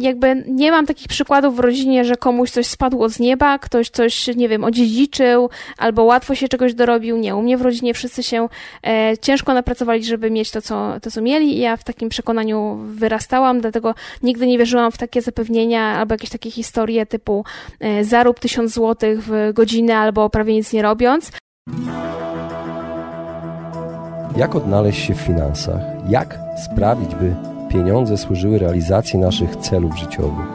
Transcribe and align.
jakby 0.00 0.44
nie 0.46 0.70
mam 0.70 0.86
takich 0.86 1.08
przykładów 1.08 1.56
w 1.56 1.58
rodzinie, 1.58 2.04
że 2.04 2.16
komuś 2.16 2.50
coś 2.50 2.66
spadło 2.66 3.08
z 3.08 3.18
nieba, 3.18 3.58
ktoś 3.58 3.90
coś, 3.90 4.26
nie 4.36 4.48
wiem, 4.48 4.64
odziedziczył 4.64 5.50
albo 5.78 6.04
łatwo 6.04 6.34
się 6.34 6.48
czegoś 6.48 6.74
dorobił. 6.74 7.16
Nie, 7.16 7.36
u 7.36 7.42
mnie 7.42 7.56
w 7.56 7.62
rodzinie 7.62 7.94
wszyscy 7.94 8.22
się 8.22 8.48
e, 8.86 9.18
ciężko 9.18 9.54
napracowali, 9.54 10.04
żeby 10.04 10.30
mieć 10.30 10.50
to 10.50 10.62
co, 10.62 11.00
to, 11.02 11.10
co 11.10 11.22
mieli 11.22 11.56
i 11.56 11.58
ja 11.58 11.76
w 11.76 11.84
takim 11.84 12.08
przekonaniu 12.08 12.78
wyrastałam, 12.84 13.60
dlatego 13.60 13.94
nigdy 14.22 14.46
nie 14.46 14.58
wierzyłam 14.58 14.92
w 14.92 14.98
takie 14.98 15.22
zapewnienia 15.22 15.82
albo 15.82 16.14
jakieś 16.14 16.30
takie 16.30 16.50
historie 16.50 17.06
typu 17.06 17.44
e, 17.80 18.04
zarób 18.04 18.40
tysiąc 18.40 18.72
złotych 18.72 19.20
w 19.22 19.52
godzinę 19.52 19.96
albo 19.96 20.30
prawie 20.30 20.54
nic 20.54 20.72
nie 20.72 20.82
robiąc. 20.82 21.30
Jak 24.36 24.54
odnaleźć 24.54 25.06
się 25.06 25.14
w 25.14 25.20
finansach? 25.20 25.80
Jak 26.08 26.38
sprawić, 26.64 27.14
by 27.14 27.53
pieniądze 27.74 28.16
służyły 28.16 28.58
realizacji 28.58 29.18
naszych 29.18 29.56
celów 29.56 29.98
życiowych? 29.98 30.46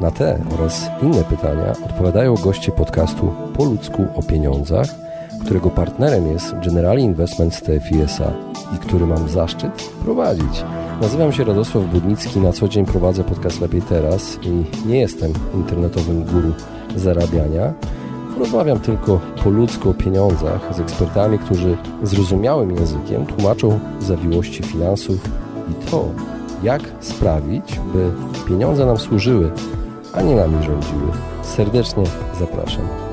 Na 0.00 0.10
te 0.10 0.38
oraz 0.54 0.90
inne 1.02 1.24
pytania 1.24 1.72
odpowiadają 1.86 2.34
goście 2.34 2.72
podcastu 2.72 3.32
Po 3.56 3.64
ludzku 3.64 4.06
o 4.16 4.22
pieniądzach, 4.22 4.86
którego 5.44 5.70
partnerem 5.70 6.26
jest 6.32 6.54
Generali 6.64 7.02
Investment 7.02 7.60
TFISA 7.60 8.32
i 8.76 8.78
który 8.78 9.06
mam 9.06 9.28
zaszczyt 9.28 9.72
prowadzić. 10.04 10.64
Nazywam 11.00 11.32
się 11.32 11.44
Radosław 11.44 11.84
Budnicki, 11.84 12.40
na 12.40 12.52
co 12.52 12.68
dzień 12.68 12.86
prowadzę 12.86 13.24
podcast 13.24 13.60
Lepiej 13.60 13.82
Teraz 13.82 14.38
i 14.42 14.64
nie 14.88 15.00
jestem 15.00 15.32
internetowym 15.54 16.24
guru 16.24 16.52
zarabiania. 16.96 17.72
Rozmawiam 18.38 18.80
tylko 18.80 19.20
po 19.44 19.50
ludzku 19.50 19.90
o 19.90 19.94
pieniądzach 19.94 20.74
z 20.74 20.80
ekspertami, 20.80 21.38
którzy 21.38 21.76
zrozumiałym 22.02 22.76
językiem 22.76 23.26
tłumaczą 23.26 23.78
zawiłości 24.00 24.62
finansów 24.62 25.30
i 25.70 25.90
to, 25.90 26.08
jak 26.62 26.82
sprawić, 27.00 27.80
by 27.92 28.10
pieniądze 28.48 28.86
nam 28.86 28.98
służyły, 28.98 29.50
a 30.14 30.22
nie 30.22 30.36
nami 30.36 30.62
rządziły. 30.62 31.12
Serdecznie 31.42 32.04
zapraszam. 32.38 33.07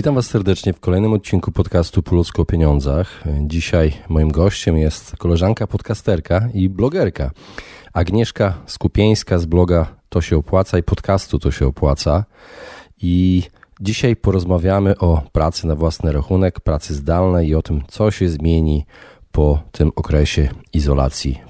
Witam 0.00 0.14
Was 0.14 0.26
serdecznie 0.26 0.72
w 0.72 0.80
kolejnym 0.80 1.12
odcinku 1.12 1.52
podcastu 1.52 2.02
Po 2.02 2.16
o 2.38 2.44
pieniądzach. 2.44 3.24
Dzisiaj 3.40 3.92
moim 4.08 4.30
gościem 4.30 4.76
jest 4.76 5.16
koleżanka 5.16 5.66
podcasterka 5.66 6.48
i 6.54 6.68
blogerka 6.68 7.30
Agnieszka 7.92 8.54
Skupieńska 8.66 9.38
z 9.38 9.46
bloga 9.46 9.86
To 10.08 10.20
się 10.20 10.36
opłaca 10.36 10.78
i 10.78 10.82
podcastu 10.82 11.38
To 11.38 11.50
się 11.50 11.66
opłaca. 11.66 12.24
I 13.02 13.42
dzisiaj 13.80 14.16
porozmawiamy 14.16 14.98
o 14.98 15.22
pracy 15.32 15.66
na 15.66 15.74
własny 15.74 16.12
rachunek, 16.12 16.60
pracy 16.60 16.94
zdalnej 16.94 17.48
i 17.48 17.54
o 17.54 17.62
tym, 17.62 17.82
co 17.88 18.10
się 18.10 18.28
zmieni 18.28 18.86
po 19.32 19.62
tym 19.72 19.92
okresie 19.96 20.48
izolacji. 20.72 21.40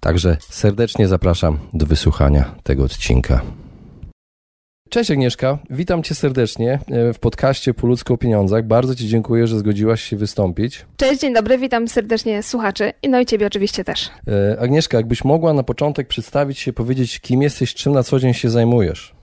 Także 0.00 0.36
serdecznie 0.40 1.08
zapraszam 1.08 1.58
do 1.72 1.86
wysłuchania 1.86 2.54
tego 2.62 2.84
odcinka. 2.84 3.42
Cześć 4.92 5.10
Agnieszka, 5.10 5.58
witam 5.70 6.02
Cię 6.02 6.14
serdecznie 6.14 6.78
e, 6.90 7.12
w 7.12 7.18
podcaście 7.18 7.74
Po 7.74 7.86
ludzku 7.86 8.14
o 8.14 8.16
pieniądzach. 8.16 8.66
Bardzo 8.66 8.94
Ci 8.94 9.08
dziękuję, 9.08 9.46
że 9.46 9.58
zgodziłaś 9.58 10.02
się 10.02 10.16
wystąpić. 10.16 10.86
Cześć, 10.96 11.20
dzień 11.20 11.34
dobry, 11.34 11.58
witam 11.58 11.88
serdecznie 11.88 12.42
słuchaczy 12.42 12.92
no 13.08 13.20
i 13.20 13.26
Ciebie 13.26 13.46
oczywiście 13.46 13.84
też. 13.84 14.10
E, 14.28 14.60
Agnieszka, 14.60 14.96
jakbyś 14.96 15.24
mogła 15.24 15.52
na 15.52 15.62
początek 15.62 16.08
przedstawić 16.08 16.58
się, 16.58 16.72
powiedzieć 16.72 17.20
kim 17.20 17.42
jesteś, 17.42 17.74
czym 17.74 17.92
na 17.92 18.02
co 18.02 18.18
dzień 18.18 18.34
się 18.34 18.50
zajmujesz? 18.50 19.14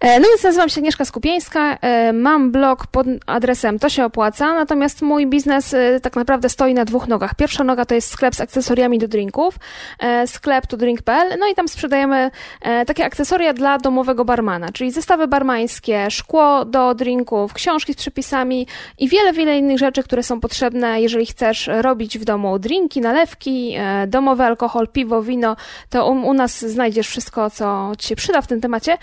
E, 0.00 0.20
no 0.20 0.28
więc 0.28 0.42
nazywam 0.42 0.68
się 0.68 0.80
Agnieszka 0.80 1.04
Skupieńska, 1.04 1.78
e, 1.80 2.12
mam 2.12 2.52
blog 2.52 2.86
pod 2.86 3.06
adresem 3.26 3.78
To 3.78 3.88
się 3.88 4.04
opłaca, 4.04 4.54
natomiast 4.54 5.02
mój 5.02 5.26
biznes 5.26 5.74
e, 5.74 6.00
tak 6.00 6.16
naprawdę 6.16 6.48
stoi 6.48 6.74
na 6.74 6.84
dwóch 6.84 7.08
nogach. 7.08 7.34
Pierwsza 7.34 7.64
noga 7.64 7.84
to 7.84 7.94
jest 7.94 8.10
sklep 8.10 8.34
z 8.34 8.40
akcesoriami 8.40 8.98
do 8.98 9.08
drinków, 9.08 9.54
sklep 10.26 10.66
to 10.66 10.76
drink.pl, 10.76 11.38
no 11.38 11.48
i 11.48 11.54
tam 11.54 11.68
sprzedajemy 11.68 12.30
takie 12.86 13.04
akcesoria 13.04 13.52
dla 13.52 13.78
domowego 13.78 14.24
barmana, 14.24 14.72
czyli 14.72 14.90
zestawy 14.90 15.28
barmańskie, 15.28 16.10
szkło 16.10 16.64
do 16.64 16.94
drinków, 16.94 17.52
książki 17.52 17.92
z 17.92 17.96
przepisami 17.96 18.66
i 18.98 19.08
wiele, 19.08 19.32
wiele 19.32 19.58
innych 19.58 19.78
rzeczy, 19.78 20.02
które 20.02 20.22
są 20.22 20.40
potrzebne, 20.40 21.00
jeżeli 21.00 21.26
chcesz 21.26 21.70
robić 21.72 22.18
w 22.18 22.24
domu 22.24 22.58
drinki, 22.58 23.00
nalewki, 23.00 23.76
domowy 24.06 24.44
alkohol, 24.44 24.88
piwo, 24.88 25.22
wino, 25.22 25.56
to 25.90 26.10
u, 26.10 26.12
u 26.12 26.34
nas 26.34 26.60
znajdziesz 26.60 27.08
wszystko, 27.08 27.50
co 27.50 27.92
ci 27.98 28.08
się 28.08 28.16
przyda 28.16 28.42
w 28.42 28.46
tym 28.46 28.60
temacie. 28.60 28.98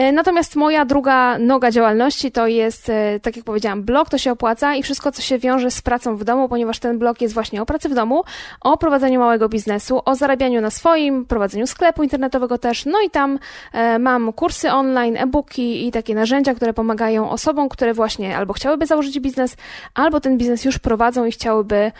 E, 0.00 0.12
natomiast 0.12 0.56
moja 0.56 0.84
druga 0.84 1.38
noga 1.38 1.70
działalności 1.70 2.32
to 2.32 2.46
jest, 2.46 2.88
e, 2.88 3.20
tak 3.22 3.36
jak 3.36 3.44
powiedziałam, 3.44 3.82
blog, 3.82 4.08
to 4.10 4.18
się 4.18 4.32
opłaca 4.32 4.74
i 4.74 4.82
wszystko, 4.82 5.12
co 5.12 5.22
się 5.22 5.38
wiąże 5.38 5.70
z 5.70 5.82
pracą 5.82 6.16
w 6.16 6.24
domu, 6.24 6.48
ponieważ 6.48 6.78
ten 6.78 6.98
blog 6.98 7.20
jest 7.20 7.34
właśnie 7.34 7.62
o 7.62 7.66
pracy 7.66 7.88
w 7.88 7.94
domu, 7.94 8.22
o 8.60 8.76
prowadzeniu 8.78 9.20
małego 9.20 9.48
biznesu, 9.48 10.00
o 10.04 10.14
zarabianiu 10.14 10.60
na 10.60 10.70
swoim, 10.70 11.26
prowadzeniu 11.26 11.66
sklepu 11.66 12.02
internetowego 12.02 12.58
też. 12.58 12.86
No 12.86 12.98
i 13.06 13.10
tam 13.10 13.38
e, 13.72 13.98
mam 13.98 14.32
kursy 14.32 14.72
online, 14.72 15.16
e-booki 15.16 15.86
i 15.86 15.92
takie 15.92 16.14
narzędzia, 16.14 16.54
które 16.54 16.72
pomagają 16.72 17.30
osobom, 17.30 17.68
które 17.68 17.94
właśnie 17.94 18.36
albo 18.36 18.52
chciałyby 18.52 18.86
założyć 18.86 19.20
biznes, 19.20 19.56
albo 19.94 20.20
ten 20.20 20.38
biznes 20.38 20.64
już 20.64 20.78
prowadzą 20.78 21.24
i 21.24 21.32
chciałyby, 21.32 21.92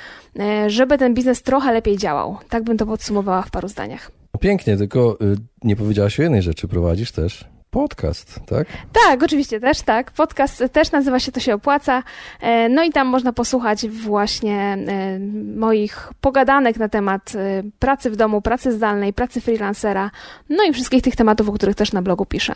żeby 0.67 0.99
ten 0.99 1.15
biznes 1.15 1.43
trochę 1.43 1.73
lepiej 1.73 1.97
działał. 1.97 2.39
Tak 2.49 2.63
bym 2.63 2.77
to 2.77 2.87
podsumowała 2.87 3.43
w 3.43 3.51
paru 3.51 3.69
zdaniach. 3.69 4.11
Pięknie, 4.41 4.77
tylko 4.77 5.19
y, 5.23 5.37
nie 5.65 5.77
powiedziałaś 5.77 6.21
o 6.21 6.23
jednej 6.23 6.43
rzeczy. 6.43 6.69
Prowadzisz 6.69 7.13
też 7.13 7.60
podcast, 7.71 8.41
tak? 8.47 8.69
Tak, 8.93 9.23
oczywiście 9.23 9.61
też, 9.61 9.83
tak. 9.83 10.11
Podcast 10.11 10.65
też 10.73 10.93
nazywa 10.93 11.21
się 11.21 11.33
To 11.33 11.41
się 11.41 11.55
opłaca. 11.55 12.03
E, 12.41 12.69
no 12.69 12.85
i 12.85 12.93
tam 12.93 13.07
można 13.07 13.33
posłuchać 13.33 13.89
właśnie 13.89 14.59
e, 14.89 15.19
moich 15.57 16.13
pogadanek 16.21 16.77
na 16.77 16.89
temat 16.89 17.33
e, 17.35 17.63
pracy 17.79 18.11
w 18.11 18.17
domu, 18.17 18.43
pracy 18.43 18.73
zdalnej, 18.73 19.13
pracy 19.13 19.41
freelancera, 19.41 20.11
no 20.49 20.65
i 20.65 20.73
wszystkich 20.73 21.03
tych 21.03 21.17
tematów, 21.17 21.49
o 21.49 21.53
których 21.53 21.77
też 21.77 21.93
na 21.93 22.03
blogu 22.03 22.27
piszę. 22.27 22.55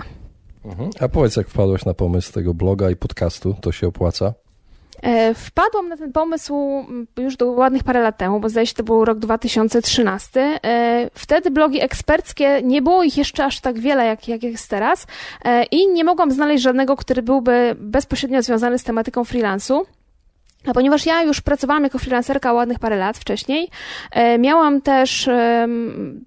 Mhm. 0.65 0.91
A 1.01 1.09
powiedz, 1.09 1.37
jak 1.37 1.49
wpadłeś 1.49 1.85
na 1.85 1.95
pomysł 1.95 2.33
tego 2.33 2.55
bloga 2.55 2.91
i 2.91 2.97
podcastu, 2.97 3.55
to 3.61 3.73
się 3.73 3.87
opłaca? 3.87 4.35
E, 5.03 5.35
wpadłam 5.35 5.89
na 5.89 5.97
ten 5.97 6.13
pomysł 6.13 6.85
już 7.17 7.37
do 7.37 7.51
ładnych 7.51 7.85
parę 7.85 8.01
lat 8.01 8.19
temu, 8.19 8.41
bo 8.41 8.49
zdaje 8.49 8.67
się, 8.67 8.75
to 8.75 8.83
był 8.83 9.05
rok 9.05 9.19
2013. 9.19 10.41
E, 10.65 11.11
wtedy 11.15 11.51
blogi 11.51 11.81
eksperckie, 11.81 12.63
nie 12.63 12.83
było 12.83 13.03
ich 13.03 13.17
jeszcze 13.17 13.45
aż 13.45 13.61
tak 13.61 13.79
wiele, 13.79 14.07
jak, 14.07 14.29
jak 14.29 14.43
jest 14.43 14.71
teraz 14.71 15.07
e, 15.45 15.65
i 15.65 15.89
nie 15.89 16.05
mogłam 16.05 16.31
znaleźć 16.31 16.63
żadnego, 16.63 16.97
który 16.97 17.23
byłby 17.23 17.77
bezpośrednio 17.79 18.43
związany 18.43 18.79
z 18.79 18.85
tematyką 18.85 19.25
freelansu. 19.25 19.87
A 20.67 20.73
ponieważ 20.73 21.07
ja 21.07 21.23
już 21.23 21.41
pracowałam 21.41 21.85
jako 21.85 21.99
freelancerka 21.99 22.53
ładnych 22.53 22.79
parę 22.79 22.97
lat 22.97 23.19
wcześniej, 23.19 23.69
e, 24.11 24.39
miałam 24.39 24.81
też 24.81 25.29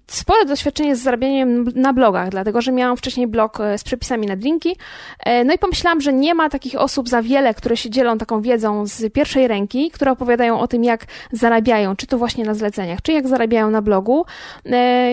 spore 0.06 0.44
doświadczenie 0.44 0.96
z 0.96 1.02
zarabianiem 1.02 1.64
na 1.74 1.92
blogach, 1.92 2.28
dlatego 2.28 2.60
że 2.60 2.72
miałam 2.72 2.96
wcześniej 2.96 3.26
blog 3.26 3.60
e, 3.60 3.78
z 3.78 3.84
przepisami 3.84 4.26
na 4.26 4.36
drinki. 4.36 4.76
E, 5.20 5.44
no 5.44 5.54
i 5.54 5.58
pomyślałam, 5.58 6.00
że 6.00 6.12
nie 6.12 6.34
ma 6.34 6.50
takich 6.50 6.80
osób 6.80 7.08
za 7.08 7.22
wiele, 7.22 7.54
które 7.54 7.76
się 7.76 7.90
dzielą 7.90 8.18
taką 8.18 8.42
wiedzą 8.42 8.86
z 8.86 9.12
pierwszej 9.12 9.48
ręki, 9.48 9.90
które 9.90 10.10
opowiadają 10.10 10.60
o 10.60 10.68
tym, 10.68 10.84
jak 10.84 11.04
zarabiają, 11.32 11.96
czy 11.96 12.06
to 12.06 12.18
właśnie 12.18 12.44
na 12.44 12.54
zleceniach, 12.54 13.02
czy 13.02 13.12
jak 13.12 13.28
zarabiają 13.28 13.70
na 13.70 13.82
blogu, 13.82 14.24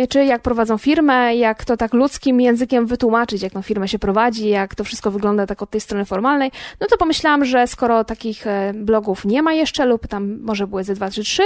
czy 0.09 0.25
jak 0.25 0.41
prowadzą 0.41 0.77
firmę, 0.77 1.35
jak 1.35 1.65
to 1.65 1.77
tak 1.77 1.93
ludzkim 1.93 2.41
językiem 2.41 2.85
wytłumaczyć, 2.85 3.41
jak 3.41 3.53
tą 3.53 3.61
firmę 3.61 3.87
się 3.87 3.99
prowadzi, 3.99 4.49
jak 4.49 4.75
to 4.75 4.83
wszystko 4.83 5.11
wygląda 5.11 5.45
tak 5.45 5.61
od 5.61 5.69
tej 5.69 5.81
strony 5.81 6.05
formalnej. 6.05 6.51
No 6.81 6.87
to 6.87 6.97
pomyślałam, 6.97 7.45
że 7.45 7.67
skoro 7.67 8.03
takich 8.03 8.45
blogów 8.73 9.14
nie 9.25 9.41
ma 9.41 9.53
jeszcze 9.53 9.85
lub 9.85 10.07
tam 10.07 10.39
może 10.41 10.67
były 10.67 10.83
ze 10.83 10.93
2, 10.93 11.09
3, 11.09 11.23
3, 11.23 11.43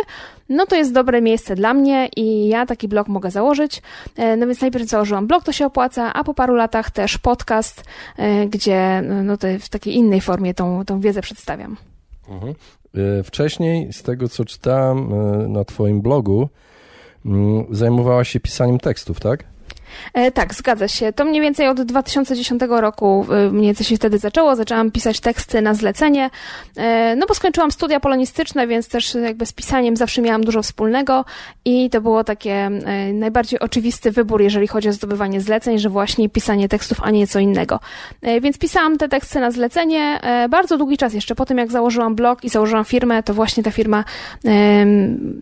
no 0.49 0.65
to 0.65 0.75
jest 0.75 0.93
dobre 0.93 1.21
miejsce 1.21 1.55
dla 1.55 1.73
mnie 1.73 2.09
i 2.15 2.47
ja 2.47 2.65
taki 2.65 2.87
blog 2.87 3.07
mogę 3.07 3.31
założyć. 3.31 3.81
E, 4.15 4.37
no 4.37 4.47
więc 4.47 4.61
najpierw 4.61 4.87
założyłam 4.87 5.27
blog, 5.27 5.43
to 5.43 5.51
się 5.51 5.65
opłaca, 5.65 6.13
a 6.13 6.23
po 6.23 6.33
paru 6.33 6.55
latach 6.55 6.91
też 6.91 7.17
podcast, 7.17 7.83
e, 8.17 8.47
gdzie 8.47 9.03
no 9.23 9.37
to 9.37 9.47
w 9.59 9.69
takiej 9.69 9.95
innej 9.95 10.21
formie 10.21 10.53
tą, 10.53 10.85
tą 10.85 10.99
wiedzę 10.99 11.21
przedstawiam. 11.21 11.77
Mhm. 12.29 12.53
E, 13.19 13.23
wcześniej, 13.23 13.93
z 13.93 14.03
tego 14.03 14.29
co 14.29 14.45
czytałem 14.45 15.09
na 15.53 15.65
Twoim 15.65 16.01
blogu, 16.01 16.49
mm, 17.25 17.65
zajmowałaś 17.71 18.29
się 18.29 18.39
pisaniem 18.39 18.79
tekstów, 18.79 19.19
tak? 19.19 19.43
E, 20.13 20.31
tak, 20.31 20.53
zgadza 20.53 20.87
się. 20.87 21.13
To 21.13 21.25
mniej 21.25 21.41
więcej 21.41 21.67
od 21.67 21.81
2010 21.81 22.61
roku 22.69 23.25
e, 23.31 23.51
mniej 23.51 23.65
więcej 23.65 23.85
się 23.85 23.95
wtedy 23.95 24.17
zaczęło. 24.17 24.55
Zaczęłam 24.55 24.91
pisać 24.91 25.19
teksty 25.19 25.61
na 25.61 25.73
zlecenie. 25.73 26.29
E, 26.77 27.15
no 27.15 27.25
bo 27.27 27.33
skończyłam 27.33 27.71
studia 27.71 27.99
polonistyczne, 27.99 28.67
więc 28.67 28.87
też 28.87 29.15
jakby 29.15 29.45
z 29.45 29.53
pisaniem 29.53 29.97
zawsze 29.97 30.21
miałam 30.21 30.43
dużo 30.43 30.63
wspólnego 30.63 31.25
i 31.65 31.89
to 31.89 32.01
było 32.01 32.23
takie 32.23 32.69
najbardziej 33.13 33.59
oczywisty 33.59 34.11
wybór, 34.11 34.41
jeżeli 34.41 34.67
chodzi 34.67 34.89
o 34.89 34.93
zdobywanie 34.93 35.41
zleceń, 35.41 35.79
że 35.79 35.89
właśnie 35.89 36.29
pisanie 36.29 36.69
tekstów, 36.69 36.97
a 37.03 37.11
nie 37.11 37.27
co 37.27 37.39
innego. 37.39 37.79
Więc 38.41 38.57
pisałam 38.57 38.97
te 38.97 39.09
teksty 39.09 39.39
na 39.39 39.51
zlecenie 39.51 40.19
bardzo 40.49 40.77
długi 40.77 40.97
czas 40.97 41.13
jeszcze. 41.13 41.35
Po 41.35 41.45
tym 41.45 41.57
jak 41.57 41.71
założyłam 41.71 42.15
blog 42.15 42.43
i 42.43 42.49
założyłam 42.49 42.85
firmę, 42.85 43.23
to 43.23 43.33
właśnie 43.33 43.63
ta 43.63 43.71
firma, 43.71 44.03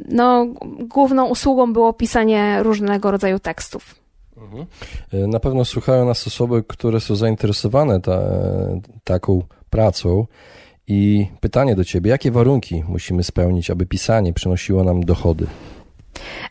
no 0.09 0.45
główną 0.79 1.25
usługą 1.25 1.73
było 1.73 1.93
pisanie 1.93 2.63
różnego 2.63 3.11
rodzaju 3.11 3.39
tekstów. 3.39 4.06
Mhm. 4.37 4.65
Na 5.31 5.39
pewno 5.39 5.65
słuchają 5.65 6.05
nas 6.05 6.27
osoby, 6.27 6.63
które 6.67 6.99
są 6.99 7.15
zainteresowane 7.15 8.01
ta, 8.01 8.21
taką 9.03 9.43
pracą. 9.69 10.25
I 10.87 11.27
pytanie 11.39 11.75
do 11.75 11.83
Ciebie, 11.83 12.11
jakie 12.11 12.31
warunki 12.31 12.83
musimy 12.87 13.23
spełnić, 13.23 13.69
aby 13.69 13.85
pisanie 13.85 14.33
przynosiło 14.33 14.83
nam 14.83 15.05
dochody? 15.05 15.47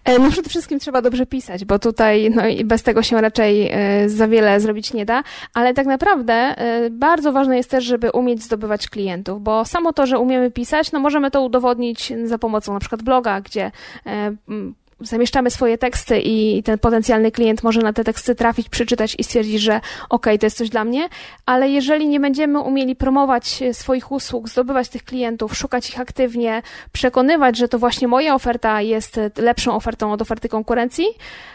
E, 0.05 0.19
no 0.19 0.31
przede 0.31 0.51
wszystkim 0.51 0.79
trzeba 0.79 1.03
dobrze 1.03 1.27
pisać, 1.27 1.65
bo 1.65 1.79
tutaj 1.79 2.31
no, 2.31 2.43
bez 2.65 2.83
tego 2.83 3.03
się 3.03 3.21
raczej 3.21 3.69
e, 3.73 4.09
za 4.09 4.29
wiele 4.29 4.61
zrobić 4.61 4.93
nie 4.93 5.07
da, 5.07 5.23
ale 5.55 5.75
tak 5.75 5.87
naprawdę 5.87 6.33
e, 6.33 6.91
bardzo 6.91 7.33
ważne 7.33 7.57
jest 7.57 7.71
też, 7.71 7.85
żeby 7.85 8.11
umieć 8.11 8.43
zdobywać 8.43 8.89
klientów, 8.89 9.43
bo 9.43 9.65
samo 9.65 9.93
to, 9.93 10.07
że 10.07 10.19
umiemy 10.19 10.51
pisać, 10.51 10.93
no 10.93 11.01
możemy 11.01 11.31
to 11.31 11.43
udowodnić 11.43 12.13
za 12.25 12.39
pomocą 12.39 12.73
na 12.75 12.81
przykład 12.81 13.03
bloga, 13.03 13.41
gdzie 13.41 13.71
zamieszczamy 15.01 15.51
swoje 15.51 15.79
teksty 15.79 16.21
i 16.21 16.63
ten 16.63 16.79
potencjalny 16.79 17.31
klient 17.31 17.63
może 17.63 17.81
na 17.81 17.93
te 17.93 18.05
teksty 18.05 18.35
trafić, 18.35 18.69
przeczytać 18.69 19.17
i 19.19 19.25
stwierdzić, 19.25 19.61
że 19.61 19.81
ok, 20.11 20.27
to 20.41 20.47
jest 20.47 20.57
coś 20.57 20.71
dla 20.71 20.85
mnie, 20.85 21.09
ale 21.47 21.69
jeżeli 21.69 22.09
nie 22.09 22.21
będziemy 22.21 22.61
umieli 22.61 22.97
promować 22.97 23.63
swoich 23.73 24.13
usług, 24.13 24.49
zdobywać 24.49 24.89
tych 24.89 25.05
klientów, 25.05 25.57
szukać 25.57 25.91
ich 25.91 26.01
aktywnie, 26.01 26.63
przekonywać, 26.93 27.57
że 27.57 27.69
to 27.69 27.79
właśnie 27.79 28.09
moja 28.09 28.35
oferta 28.35 28.83
jest 28.83 29.21
lepszą 29.37 29.75
ofertą 29.75 30.13
od 30.13 30.23
oferty 30.23 30.49
konkurencji, 30.49 31.07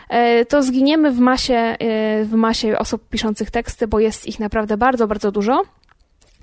e, 0.09 0.45
to 0.45 0.63
zginiemy 0.63 1.11
w 1.11 1.19
masie, 1.19 1.53
e, 1.53 1.77
w 2.25 2.33
masie 2.33 2.77
osób 2.77 3.09
piszących 3.09 3.51
teksty, 3.51 3.87
bo 3.87 3.99
jest 3.99 4.27
ich 4.27 4.39
naprawdę 4.39 4.77
bardzo, 4.77 5.07
bardzo 5.07 5.31
dużo. 5.31 5.63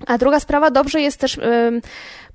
A 0.07 0.17
druga 0.17 0.39
sprawa, 0.39 0.71
dobrze 0.71 1.01
jest 1.01 1.19
też 1.19 1.39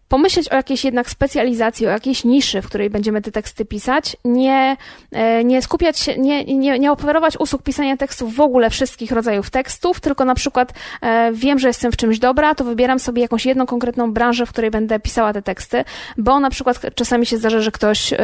pomyśleć 0.09 0.49
o 0.49 0.57
jakiejś 0.57 0.85
jednak 0.85 1.11
specjalizacji, 1.11 1.87
o 1.87 1.91
jakiejś 1.91 2.25
niszy, 2.25 2.63
w 2.63 2.67
której 2.67 2.91
będziemy 2.91 3.23
te 3.23 3.33
teksty 3.33 3.65
pisać, 3.65 4.17
nie, 4.25 4.77
e, 5.13 5.45
nie 5.45 5.63
skupiać 5.63 5.99
się, 5.99 6.19
nie, 6.19 6.45
nie, 6.45 6.79
nie 6.79 6.93
oferować 6.93 7.37
usług 7.37 7.63
pisania 7.63 7.97
tekstów 7.97 8.35
w 8.35 8.41
ogóle 8.41 8.71
wszystkich 8.71 9.13
rodzajów 9.13 9.51
tekstów, 9.51 10.01
tylko 10.01 10.25
na 10.25 10.35
przykład 10.35 10.73
e, 11.03 11.33
wiem, 11.33 11.59
że 11.59 11.69
jestem 11.69 11.93
w 11.93 11.97
czymś 11.97 12.19
dobra, 12.19 12.55
to 12.55 12.65
wybieram 12.65 12.99
sobie 12.99 13.23
jakąś 13.23 13.47
jedną 13.47 13.67
konkretną 13.67 14.13
branżę, 14.13 14.47
w 14.47 14.51
której 14.51 14.71
będę 14.71 15.01
pisała 15.01 15.33
te 15.33 15.43
teksty, 15.43 15.85
bo 16.19 16.41
na 16.41 16.51
przykład 16.51 16.81
czasami 16.95 17.27
się 17.27 17.37
zdarza, 17.37 17.61
że 17.61 17.71
ktoś 17.71 18.15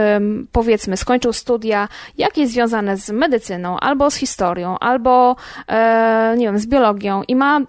powiedzmy 0.53 0.97
skończył 0.97 1.33
studia 1.33 1.89
jakieś 2.19 2.49
związane 2.49 2.97
z 2.97 3.11
medycyną, 3.11 3.81
albo 3.81 4.11
z 4.11 4.15
historią, 4.15 4.79
albo 4.79 5.37
e, 5.69 6.35
nie 6.39 6.47
wiem, 6.47 6.59
z 6.59 6.67
biologią 6.67 7.23
i 7.29 7.37
ma 7.37 7.61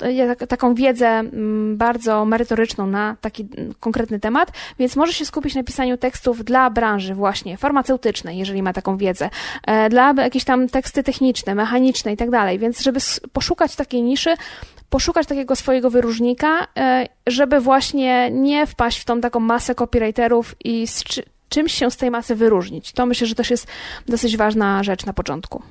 taką 0.50 0.76
wiedzę 0.76 1.24
bardzo 1.74 2.26
merytoryczną 2.26 2.88
na 2.88 3.16
taki 3.22 3.48
konkretny 3.80 4.11
konkretny 4.12 4.20
temat, 4.20 4.52
więc 4.80 4.96
może 4.96 5.14
się 5.14 5.26
skupić 5.26 5.56
na 5.56 5.64
pisaniu 5.64 5.98
tekstów 5.98 6.44
dla 6.44 6.70
branży 6.70 7.16
właśnie 7.16 7.58
farmaceutycznej, 7.58 8.38
jeżeli 8.38 8.64
ma 8.64 8.74
taką 8.74 8.98
wiedzę, 8.98 9.30
e, 9.68 9.90
dla 9.90 10.14
jakieś 10.18 10.44
tam 10.44 10.70
teksty 10.70 11.04
techniczne, 11.04 11.56
mechaniczne 11.56 12.14
i 12.14 12.18
tak 12.18 12.30
dalej. 12.30 12.60
Więc 12.60 12.82
żeby 12.82 13.00
poszukać 13.34 13.76
takiej 13.76 14.04
niszy, 14.04 14.36
poszukać 14.90 15.28
takiego 15.28 15.56
swojego 15.56 15.90
wyróżnika, 15.90 16.68
e, 16.78 17.08
żeby 17.28 17.60
właśnie 17.60 18.32
nie 18.32 18.68
wpaść 18.68 19.00
w 19.00 19.06
tą 19.06 19.22
taką 19.22 19.40
masę 19.40 19.76
copywriterów 19.76 20.56
i 20.66 20.88
czymś 21.50 21.74
się 21.74 21.92
z 21.92 21.98
tej 21.98 22.12
masy 22.12 22.36
wyróżnić. 22.36 22.92
To 22.92 23.06
myślę, 23.06 23.28
że 23.28 23.36
też 23.36 23.50
jest 23.50 23.68
dosyć 24.08 24.38
ważna 24.38 24.84
rzecz 24.84 25.06
na 25.06 25.14
początku. 25.14 25.62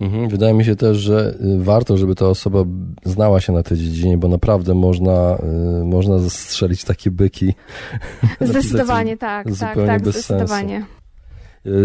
Mhm, 0.00 0.28
wydaje 0.28 0.54
mi 0.54 0.64
się 0.64 0.76
też, 0.76 0.98
że 0.98 1.34
y, 1.40 1.64
warto, 1.64 1.96
żeby 1.96 2.14
ta 2.14 2.26
osoba 2.26 2.64
znała 3.04 3.40
się 3.40 3.52
na 3.52 3.62
tej 3.62 3.78
dziedzinie, 3.78 4.18
bo 4.18 4.28
naprawdę 4.28 4.74
można, 4.74 5.38
y, 5.80 5.84
można 5.84 6.18
zastrzelić 6.18 6.84
takie 6.84 7.10
byki. 7.10 7.54
Zdecydowanie 8.40 9.16
tak, 9.16 9.46
tak, 9.60 9.76
tak, 9.86 10.00
zdecydowanie. 10.00 10.78
Sensu. 10.78 11.02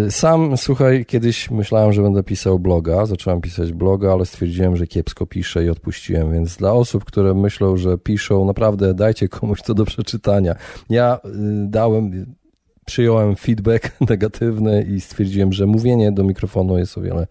Sam, 0.10 0.58
słuchaj, 0.58 1.06
kiedyś 1.06 1.52
myślałem, 1.52 1.94
że 1.94 2.02
będę 2.02 2.24
pisał 2.24 2.60
bloga, 2.60 3.06
zacząłem 3.06 3.42
pisać 3.42 3.74
bloga, 3.74 4.12
ale 4.12 4.26
stwierdziłem, 4.26 4.76
że 4.76 4.88
kiepsko 4.88 5.26
piszę 5.26 5.66
i 5.66 5.70
odpuściłem, 5.70 6.32
więc 6.32 6.58
dla 6.58 6.74
osób, 6.74 7.06
które 7.06 7.34
myślą, 7.34 7.78
że 7.78 7.98
piszą, 7.98 8.46
naprawdę 8.46 8.94
dajcie 8.94 9.30
komuś 9.30 9.62
to 9.62 9.74
do 9.74 9.86
przeczytania. 9.86 10.56
Ja 10.90 11.20
y, 11.26 11.30
dałem, 11.68 12.26
przyjąłem 12.88 13.36
feedback 13.36 13.92
negatywny 14.10 14.86
i 14.96 15.02
stwierdziłem, 15.02 15.54
że 15.54 15.66
mówienie 15.66 16.12
do 16.12 16.24
mikrofonu 16.24 16.78
jest 16.78 16.98
o 16.98 17.02
wiele. 17.02 17.28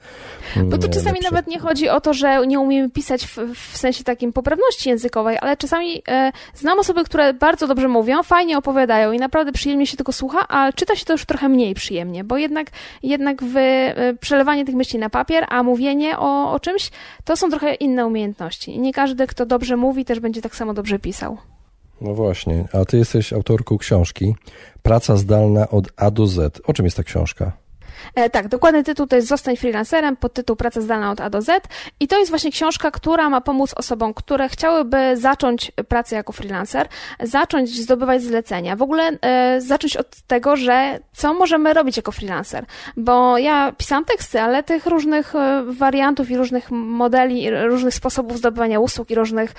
Mm, 0.56 0.70
Bo 0.70 0.78
to 0.78 0.88
czasami 0.88 1.14
lepsze. 1.14 1.30
nawet 1.30 1.46
nie 1.46 1.58
chodzi 1.58 1.88
o 1.88 2.00
to, 2.00 2.14
że 2.14 2.46
nie 2.46 2.60
umiemy 2.60 2.90
pisać 2.90 3.26
w, 3.26 3.38
w 3.54 3.76
sensie 3.76 4.04
takim 4.04 4.32
poprawności 4.32 4.88
językowej, 4.88 5.38
ale 5.40 5.56
czasami 5.56 6.02
e, 6.08 6.32
znam 6.54 6.78
osoby, 6.78 7.04
które 7.04 7.34
bardzo 7.34 7.66
dobrze 7.66 7.88
mówią, 7.88 8.22
fajnie 8.22 8.58
opowiadają 8.58 9.12
i 9.12 9.18
naprawdę 9.18 9.52
przyjemnie 9.52 9.86
się 9.86 9.96
tego 9.96 10.12
słucha, 10.12 10.48
a 10.48 10.72
czyta 10.72 10.96
się 10.96 11.04
to 11.04 11.12
już 11.12 11.24
trochę 11.24 11.48
mniej 11.48 11.74
przyjemnie, 11.74 12.24
bo 12.24 12.36
jednak, 12.36 12.66
jednak 13.02 13.42
w, 13.42 13.56
e, 13.56 14.14
przelewanie 14.20 14.64
tych 14.64 14.74
myśli 14.74 14.98
na 14.98 15.10
papier, 15.10 15.46
a 15.48 15.62
mówienie 15.62 16.18
o, 16.18 16.52
o 16.52 16.60
czymś 16.60 16.90
to 17.24 17.36
są 17.36 17.50
trochę 17.50 17.74
inne 17.74 18.06
umiejętności. 18.06 18.74
I 18.74 18.78
nie 18.78 18.92
każdy, 18.92 19.26
kto 19.26 19.46
dobrze 19.46 19.76
mówi, 19.76 20.04
też 20.04 20.20
będzie 20.20 20.42
tak 20.42 20.56
samo 20.56 20.74
dobrze 20.74 20.98
pisał. 20.98 21.38
No 22.00 22.14
właśnie, 22.14 22.64
a 22.72 22.84
ty 22.84 22.96
jesteś 22.98 23.32
autorką 23.32 23.78
książki 23.78 24.34
Praca 24.82 25.16
zdalna 25.16 25.68
od 25.68 25.88
A 25.96 26.10
do 26.10 26.26
Z. 26.26 26.60
O 26.64 26.72
czym 26.72 26.84
jest 26.84 26.96
ta 26.96 27.02
książka? 27.02 27.65
E, 28.14 28.30
tak, 28.30 28.48
dokładny 28.48 28.84
tytuł 28.84 29.06
to 29.06 29.16
jest 29.16 29.28
Zostań 29.28 29.56
freelancerem, 29.56 30.16
pod 30.16 30.32
tytuł 30.32 30.56
Praca 30.56 30.80
zdalna 30.80 31.10
od 31.10 31.20
A 31.20 31.30
do 31.30 31.42
Z. 31.42 31.68
I 32.00 32.08
to 32.08 32.18
jest 32.18 32.30
właśnie 32.30 32.50
książka, 32.50 32.90
która 32.90 33.30
ma 33.30 33.40
pomóc 33.40 33.74
osobom, 33.76 34.14
które 34.14 34.48
chciałyby 34.48 35.16
zacząć 35.16 35.72
pracę 35.88 36.16
jako 36.16 36.32
freelancer, 36.32 36.88
zacząć 37.20 37.70
zdobywać 37.70 38.22
zlecenia, 38.22 38.76
w 38.76 38.82
ogóle 38.82 39.18
e, 39.20 39.60
zacząć 39.60 39.96
od 39.96 40.16
tego, 40.26 40.56
że 40.56 40.98
co 41.12 41.34
możemy 41.34 41.74
robić 41.74 41.96
jako 41.96 42.12
freelancer, 42.12 42.64
bo 42.96 43.38
ja 43.38 43.72
pisałam 43.72 44.04
teksty, 44.04 44.40
ale 44.40 44.62
tych 44.62 44.86
różnych 44.86 45.34
e, 45.34 45.64
wariantów 45.66 46.30
i 46.30 46.36
różnych 46.36 46.70
modeli, 46.70 47.50
różnych 47.50 47.94
sposobów 47.94 48.38
zdobywania 48.38 48.80
usług 48.80 49.10
i 49.10 49.14
różnych 49.14 49.54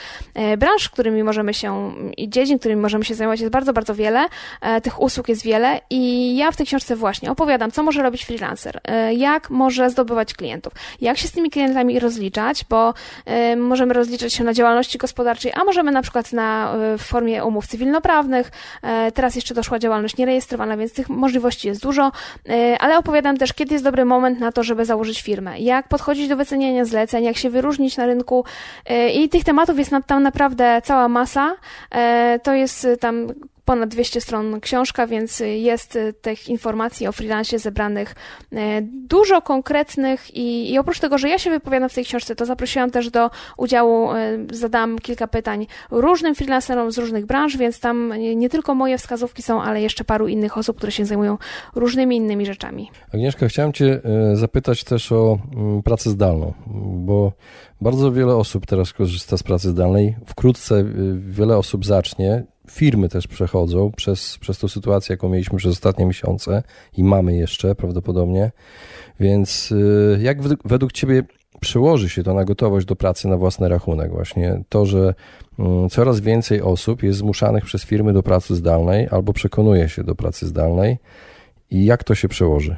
branż, 0.58 0.90
którymi 0.90 1.24
możemy 1.24 1.54
się 1.54 1.94
i 2.18 2.30
dziedzin, 2.30 2.60
którymi 2.60 2.82
możemy 2.82 3.06
się 3.06 3.16
zajmować 3.16 3.40
jest 3.40 3.52
bardzo, 3.52 3.74
bardzo 3.74 3.96
wiele, 3.96 4.26
tych 4.84 5.02
usług 5.02 5.30
jest 5.30 5.44
wiele 5.44 5.80
i 5.90 6.38
ja 6.38 6.52
w 6.52 6.56
tej 6.56 6.66
książce 6.66 6.96
właśnie 6.96 7.32
opowiadam, 7.32 7.72
co 7.72 7.84
może 7.84 8.04
robić 8.04 8.26
freelancer, 8.26 8.37
e, 8.88 9.14
jak 9.14 9.50
może 9.50 9.90
zdobywać 9.90 10.34
klientów, 10.34 10.74
jak 11.02 11.18
się 11.18 11.28
z 11.28 11.32
tymi 11.32 11.50
klientami 11.50 12.00
rozliczać, 12.00 12.66
bo 12.70 12.94
e, 13.26 13.56
możemy 13.56 13.94
rozliczać 13.94 14.34
się 14.34 14.44
na 14.44 14.54
działalności 14.54 14.98
gospodarczej, 14.98 15.52
a 15.56 15.64
możemy 15.64 15.92
na 15.92 16.02
przykład 16.02 16.34
na, 16.34 16.74
e, 16.74 16.98
w 16.98 17.02
formie 17.02 17.46
umów 17.46 17.68
cywilnoprawnych. 17.68 18.52
Teraz 19.14 19.36
jeszcze 19.36 19.54
doszła 19.54 19.80
działalność 19.80 20.18
nierejestrowana, 20.18 20.78
więc 20.78 20.94
tych 20.94 21.10
możliwości 21.10 21.68
jest 21.68 21.82
dużo, 21.82 22.12
ale 22.80 22.98
opowiadam 22.98 23.38
też, 23.38 23.54
kiedy 23.54 23.74
jest 23.74 23.84
dobry 23.84 24.06
moment 24.06 24.40
na 24.40 24.52
to, 24.52 24.64
żeby 24.64 24.86
założyć 24.86 25.22
firmę, 25.22 25.60
jak 25.60 25.88
podchodzić 25.88 26.28
do 26.28 26.36
wyceniania 26.36 26.86
zleceń, 26.86 27.24
jak 27.24 27.38
się 27.38 27.50
wyróżnić 27.50 27.98
na 27.98 28.06
rynku. 28.06 28.46
I 29.14 29.30
tych 29.30 29.44
tematów 29.44 29.80
jest 29.80 29.92
tam 30.08 30.24
naprawdę 30.24 30.82
cała 30.84 31.08
masa. 31.08 31.56
To 32.44 32.54
jest 32.54 32.88
tam 33.00 33.28
ponad 33.68 33.90
200 33.90 34.22
stron 34.22 34.60
książka, 34.60 35.08
więc 35.08 35.40
jest 35.40 35.96
y, 35.96 36.14
tych 36.14 36.50
informacji 36.50 37.08
o 37.08 37.12
freelancie 37.12 37.60
zebranych 37.60 38.16
y, 38.54 38.58
dużo 38.82 39.42
konkretnych 39.42 40.36
i, 40.36 40.72
i 40.74 40.80
oprócz 40.80 41.00
tego, 41.00 41.18
że 41.18 41.30
ja 41.30 41.40
się 41.40 41.50
wypowiadam 41.50 41.90
w 41.90 41.94
tej 41.94 42.06
książce, 42.06 42.36
to 42.36 42.46
zaprosiłam 42.46 42.92
też 42.92 43.10
do 43.10 43.30
udziału, 43.58 44.12
y, 44.12 44.48
zadałam 44.52 45.00
kilka 45.00 45.28
pytań 45.28 45.68
różnym 45.92 46.36
freelancerom 46.36 46.92
z 46.92 46.98
różnych 46.98 47.26
branż, 47.26 47.58
więc 47.58 47.80
tam 47.80 48.14
nie 48.36 48.50
tylko 48.50 48.76
moje 48.76 48.98
wskazówki 48.98 49.42
są, 49.42 49.62
ale 49.62 49.82
jeszcze 49.82 50.04
paru 50.04 50.28
innych 50.28 50.58
osób, 50.58 50.78
które 50.78 50.92
się 50.92 51.06
zajmują 51.06 51.38
różnymi 51.76 52.16
innymi 52.18 52.46
rzeczami. 52.46 52.92
Agnieszka, 53.14 53.48
chciałem 53.48 53.74
Cię 53.74 54.02
zapytać 54.34 54.84
też 54.84 55.12
o 55.12 55.38
mm, 55.56 55.84
pracę 55.84 56.10
zdalną, 56.10 56.54
bo 57.06 57.32
bardzo 57.82 58.12
wiele 58.12 58.36
osób 58.36 58.66
teraz 58.66 58.94
korzysta 58.94 59.38
z 59.38 59.44
pracy 59.44 59.70
zdalnej. 59.70 60.16
Wkrótce 60.26 60.84
wiele 61.16 61.58
osób 61.58 61.86
zacznie 61.86 62.44
firmy 62.72 63.10
też 63.10 63.28
przechodzą 63.28 63.92
przez, 63.92 64.38
przez 64.38 64.60
tą 64.60 64.68
sytuację, 64.68 65.14
jaką 65.14 65.30
mieliśmy 65.30 65.58
przez 65.58 65.72
ostatnie 65.72 66.06
miesiące 66.06 66.64
i 66.98 67.04
mamy 67.04 67.36
jeszcze 67.36 67.76
prawdopodobnie. 67.76 68.52
Więc 69.20 69.72
y, 69.72 70.20
jak 70.22 70.42
według 70.66 70.92
Ciebie 70.92 71.24
przełoży 71.60 72.10
się 72.10 72.24
to 72.24 72.34
na 72.34 72.46
gotowość 72.46 72.86
do 72.86 72.96
pracy 72.96 73.28
na 73.28 73.38
własny 73.38 73.70
rachunek? 73.70 74.12
Właśnie 74.12 74.64
to, 74.70 74.86
że 74.86 75.14
mm, 75.60 75.90
coraz 75.90 76.20
więcej 76.20 76.62
osób 76.62 77.04
jest 77.04 77.20
zmuszanych 77.20 77.66
przez 77.66 77.84
firmy 77.84 78.14
do 78.14 78.24
pracy 78.24 78.56
zdalnej 78.56 79.08
albo 79.12 79.34
przekonuje 79.34 79.90
się 79.90 80.04
do 80.04 80.16
pracy 80.16 80.48
zdalnej 80.48 80.98
i 81.72 81.86
jak 81.86 82.04
to 82.04 82.16
się 82.16 82.28
przełoży? 82.28 82.78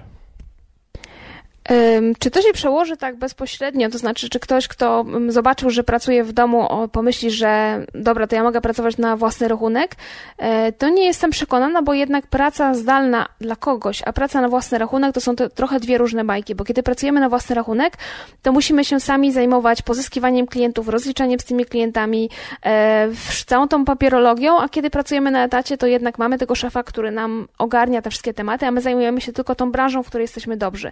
Czy 2.20 2.32
to 2.32 2.42
się 2.42 2.54
przełoży 2.54 2.98
tak 2.98 3.16
bezpośrednio? 3.16 3.90
To 3.90 3.98
znaczy, 3.98 4.30
czy 4.30 4.40
ktoś, 4.40 4.68
kto 4.68 5.06
zobaczył, 5.28 5.70
że 5.70 5.84
pracuje 5.84 6.24
w 6.24 6.32
domu, 6.32 6.68
pomyśli, 6.92 7.32
że 7.32 7.86
dobra, 7.94 8.28
to 8.28 8.36
ja 8.36 8.44
mogę 8.44 8.62
pracować 8.62 8.98
na 8.98 9.18
własny 9.18 9.48
rachunek? 9.48 9.96
E, 10.38 10.72
to 10.72 10.90
nie 10.90 11.06
jestem 11.06 11.32
przekonana, 11.32 11.82
bo 11.82 11.94
jednak 11.94 12.28
praca 12.28 12.74
zdalna 12.74 13.26
dla 13.42 13.56
kogoś, 13.56 14.02
a 14.06 14.14
praca 14.14 14.42
na 14.42 14.50
własny 14.50 14.78
rachunek 14.78 15.14
to 15.14 15.22
są 15.22 15.36
to 15.36 15.50
trochę 15.50 15.80
dwie 15.80 15.98
różne 15.98 16.26
bajki, 16.26 16.56
bo 16.56 16.64
kiedy 16.64 16.84
pracujemy 16.84 17.20
na 17.20 17.30
własny 17.30 17.56
rachunek, 17.56 17.94
to 18.42 18.52
musimy 18.52 18.86
się 18.86 19.00
sami 19.00 19.32
zajmować 19.32 19.82
pozyskiwaniem 19.82 20.48
klientów, 20.48 20.88
rozliczaniem 20.88 21.40
z 21.40 21.46
tymi 21.46 21.66
klientami, 21.66 22.30
e, 22.66 23.08
całą 23.46 23.68
tą 23.68 23.86
papierologią, 23.86 24.60
a 24.60 24.70
kiedy 24.70 24.90
pracujemy 24.90 25.32
na 25.32 25.44
etacie, 25.44 25.78
to 25.78 25.88
jednak 25.88 26.18
mamy 26.18 26.38
tego 26.38 26.56
szefa, 26.56 26.84
który 26.84 27.12
nam 27.12 27.48
ogarnia 27.58 28.02
te 28.02 28.10
wszystkie 28.10 28.34
tematy, 28.34 28.66
a 28.66 28.72
my 28.72 28.82
zajmujemy 28.82 29.22
się 29.22 29.34
tylko 29.34 29.56
tą 29.56 29.72
branżą, 29.72 30.04
w 30.04 30.08
której 30.08 30.24
jesteśmy 30.24 30.58
dobrzy. 30.58 30.92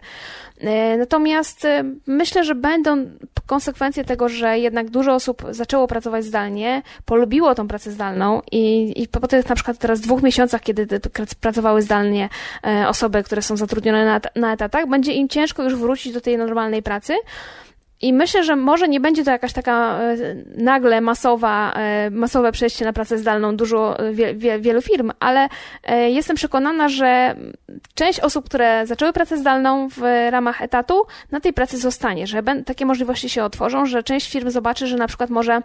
E, 0.68 0.98
natomiast 0.98 1.66
e, 1.66 1.84
myślę, 2.08 2.44
że 2.44 2.56
będą 2.56 3.06
konsekwencje 3.46 4.06
tego, 4.06 4.30
że 4.30 4.60
jednak 4.60 4.90
dużo 4.90 5.14
osób 5.14 5.44
zaczęło 5.50 5.88
pracować 5.88 6.26
zdalnie, 6.26 6.82
polubiło 7.06 7.56
tą 7.56 7.68
pracę 7.68 7.92
zdalną 7.92 8.42
i, 8.52 8.94
i 9.02 9.08
po 9.08 9.28
tych 9.28 9.50
na 9.50 9.56
przykład 9.56 9.78
teraz 9.78 10.02
dwóch 10.02 10.24
miesiącach, 10.24 10.62
kiedy 10.62 10.88
pracowały 11.42 11.82
zdalnie 11.82 12.30
e, 12.64 12.90
osoby, 12.90 13.24
które 13.24 13.42
są 13.42 13.58
zatrudnione 13.58 14.06
na, 14.06 14.20
na 14.36 14.54
etatach, 14.54 14.88
będzie 14.88 15.14
im 15.14 15.30
ciężko 15.30 15.64
już 15.64 15.76
wrócić 15.76 16.14
do 16.14 16.22
tej 16.22 16.38
normalnej 16.38 16.84
pracy. 16.84 17.14
I 18.02 18.14
myślę, 18.14 18.44
że 18.44 18.56
może 18.56 18.88
nie 18.88 19.00
będzie 19.00 19.24
to 19.24 19.32
jakaś 19.32 19.54
taka 19.54 20.00
e, 20.00 20.16
nagle 20.58 21.02
masowa, 21.02 21.74
e, 21.74 22.10
masowe 22.10 22.52
przejście 22.52 22.86
na 22.86 22.94
pracę 22.94 23.18
zdalną 23.18 23.56
dużo, 23.56 23.98
wie, 24.36 24.60
wielu 24.60 24.82
firm, 24.82 25.12
ale 25.20 25.50
e, 25.84 26.10
jestem 26.10 26.36
przekonana, 26.36 26.90
że 26.90 27.36
część 27.96 28.20
osób, 28.20 28.46
które 28.46 28.88
zaczęły 28.88 29.14
pracę 29.14 29.38
zdalną 29.38 29.90
w 29.90 30.02
ramach 30.30 30.62
etatu, 30.62 31.06
na 31.32 31.40
tej 31.40 31.54
pracy 31.54 31.78
zostanie, 31.78 32.28
że 32.28 32.44
takie 32.66 32.86
możliwości 32.86 33.30
się 33.30 33.44
otworzą, 33.44 33.86
że 33.86 34.04
część 34.04 34.32
firm 34.32 34.50
zobaczy, 34.50 34.88
że 34.88 34.98
na 34.98 35.08
przykład 35.08 35.30
może 35.30 35.62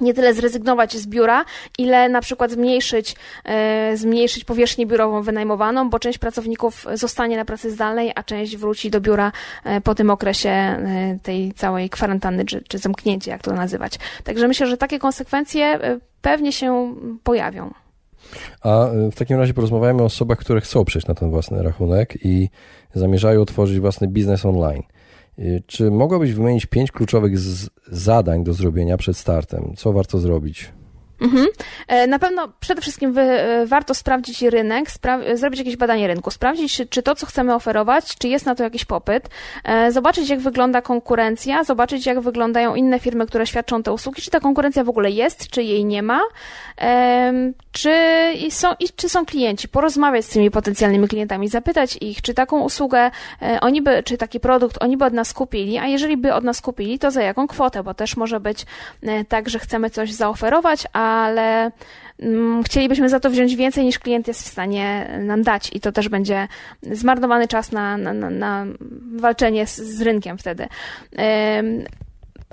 nie 0.00 0.14
tyle 0.14 0.34
zrezygnować 0.34 0.96
z 0.96 1.06
biura, 1.06 1.44
ile 1.78 2.08
na 2.08 2.20
przykład 2.20 2.50
zmniejszyć, 2.50 3.16
e, 3.44 3.96
zmniejszyć 3.96 4.44
powierzchnię 4.44 4.86
biurową 4.86 5.22
wynajmowaną, 5.22 5.90
bo 5.90 5.98
część 5.98 6.18
pracowników 6.18 6.86
zostanie 6.94 7.36
na 7.36 7.44
pracy 7.44 7.70
zdalnej, 7.70 8.12
a 8.14 8.22
część 8.22 8.56
wróci 8.56 8.90
do 8.90 9.00
biura 9.00 9.32
e, 9.64 9.80
po 9.80 9.94
tym 9.94 10.10
okresie 10.10 10.50
e, 10.50 11.18
tej 11.22 11.52
całej 11.52 11.90
kwarantanny, 11.90 12.44
czy, 12.44 12.62
czy 12.68 12.78
zamknięcia, 12.78 13.30
jak 13.32 13.42
to 13.42 13.52
nazywać. 13.52 13.98
Także 14.24 14.48
myślę, 14.48 14.66
że 14.66 14.76
takie 14.76 14.98
konsekwencje 14.98 15.78
pewnie 16.22 16.52
się 16.52 16.94
pojawią. 17.22 17.70
A 18.62 18.86
w 19.12 19.14
takim 19.14 19.38
razie 19.38 19.54
porozmawiamy 19.54 20.02
o 20.02 20.04
osobach, 20.04 20.38
które 20.38 20.60
chcą 20.60 20.84
przejść 20.84 21.06
na 21.08 21.14
ten 21.14 21.30
własny 21.30 21.62
rachunek 21.62 22.18
i 22.24 22.48
zamierzają 22.94 23.42
otworzyć 23.42 23.80
własny 23.80 24.08
biznes 24.08 24.44
online. 24.44 24.82
Y, 25.38 25.62
czy 25.66 25.90
mogłabyś 25.90 26.32
wymienić 26.32 26.66
pięć 26.66 26.92
kluczowych 26.92 27.38
zadań 27.92 28.44
do 28.44 28.52
zrobienia 28.52 28.96
przed 28.96 29.16
startem? 29.16 29.72
Co 29.76 29.92
warto 29.92 30.18
zrobić? 30.18 30.72
Mhm. 31.20 31.46
E, 31.88 32.06
na 32.06 32.18
pewno 32.18 32.48
przede 32.60 32.82
wszystkim 32.82 33.12
wy, 33.12 33.20
e, 33.20 33.66
warto 33.66 33.94
sprawdzić 33.94 34.42
rynek, 34.42 34.90
spra- 34.90 35.36
zrobić 35.36 35.58
jakieś 35.58 35.76
badanie 35.76 36.06
rynku, 36.06 36.30
sprawdzić, 36.30 36.82
czy, 36.90 37.02
to, 37.02 37.14
co 37.14 37.26
chcemy 37.26 37.54
oferować, 37.54 38.18
czy 38.18 38.28
jest 38.28 38.46
na 38.46 38.54
to 38.54 38.62
jakiś 38.62 38.84
popyt, 38.84 39.28
e, 39.64 39.92
zobaczyć, 39.92 40.28
jak 40.28 40.40
wygląda 40.40 40.82
konkurencja, 40.82 41.64
zobaczyć, 41.64 42.06
jak 42.06 42.20
wyglądają 42.20 42.74
inne 42.74 43.00
firmy, 43.00 43.26
które 43.26 43.46
świadczą 43.46 43.82
te 43.82 43.92
usługi, 43.92 44.22
czy 44.22 44.30
ta 44.30 44.40
konkurencja 44.40 44.84
w 44.84 44.88
ogóle 44.88 45.10
jest, 45.10 45.48
czy 45.48 45.62
jej 45.62 45.84
nie 45.84 46.02
ma, 46.02 46.20
czy 47.72 47.92
są, 48.50 48.68
i 48.80 48.88
czy 48.96 49.08
są 49.08 49.26
klienci, 49.26 49.68
porozmawiać 49.68 50.24
z 50.24 50.28
tymi 50.28 50.50
potencjalnymi 50.50 51.08
klientami, 51.08 51.48
zapytać 51.48 51.98
ich, 52.00 52.22
czy 52.22 52.34
taką 52.34 52.60
usługę 52.60 53.10
oni 53.60 53.82
by, 53.82 54.02
czy 54.02 54.16
taki 54.16 54.40
produkt 54.40 54.82
oni 54.82 54.96
by 54.96 55.04
od 55.04 55.12
nas 55.12 55.32
kupili, 55.32 55.78
a 55.78 55.86
jeżeli 55.86 56.16
by 56.16 56.34
od 56.34 56.44
nas 56.44 56.60
kupili, 56.60 56.98
to 56.98 57.10
za 57.10 57.22
jaką 57.22 57.48
kwotę, 57.48 57.82
bo 57.82 57.94
też 57.94 58.16
może 58.16 58.40
być 58.40 58.66
tak, 59.28 59.48
że 59.48 59.58
chcemy 59.58 59.90
coś 59.90 60.12
zaoferować, 60.12 60.86
a 60.92 61.05
ale 61.06 61.70
mm, 62.18 62.62
chcielibyśmy 62.62 63.08
za 63.08 63.20
to 63.20 63.30
wziąć 63.30 63.56
więcej 63.56 63.84
niż 63.84 63.98
klient 63.98 64.28
jest 64.28 64.42
w 64.42 64.46
stanie 64.46 65.10
nam 65.22 65.42
dać 65.42 65.70
i 65.72 65.80
to 65.80 65.92
też 65.92 66.08
będzie 66.08 66.48
zmarnowany 66.82 67.48
czas 67.48 67.72
na, 67.72 67.96
na, 67.96 68.12
na 68.30 68.66
walczenie 69.16 69.66
z, 69.66 69.76
z 69.76 70.02
rynkiem 70.02 70.38
wtedy. 70.38 70.68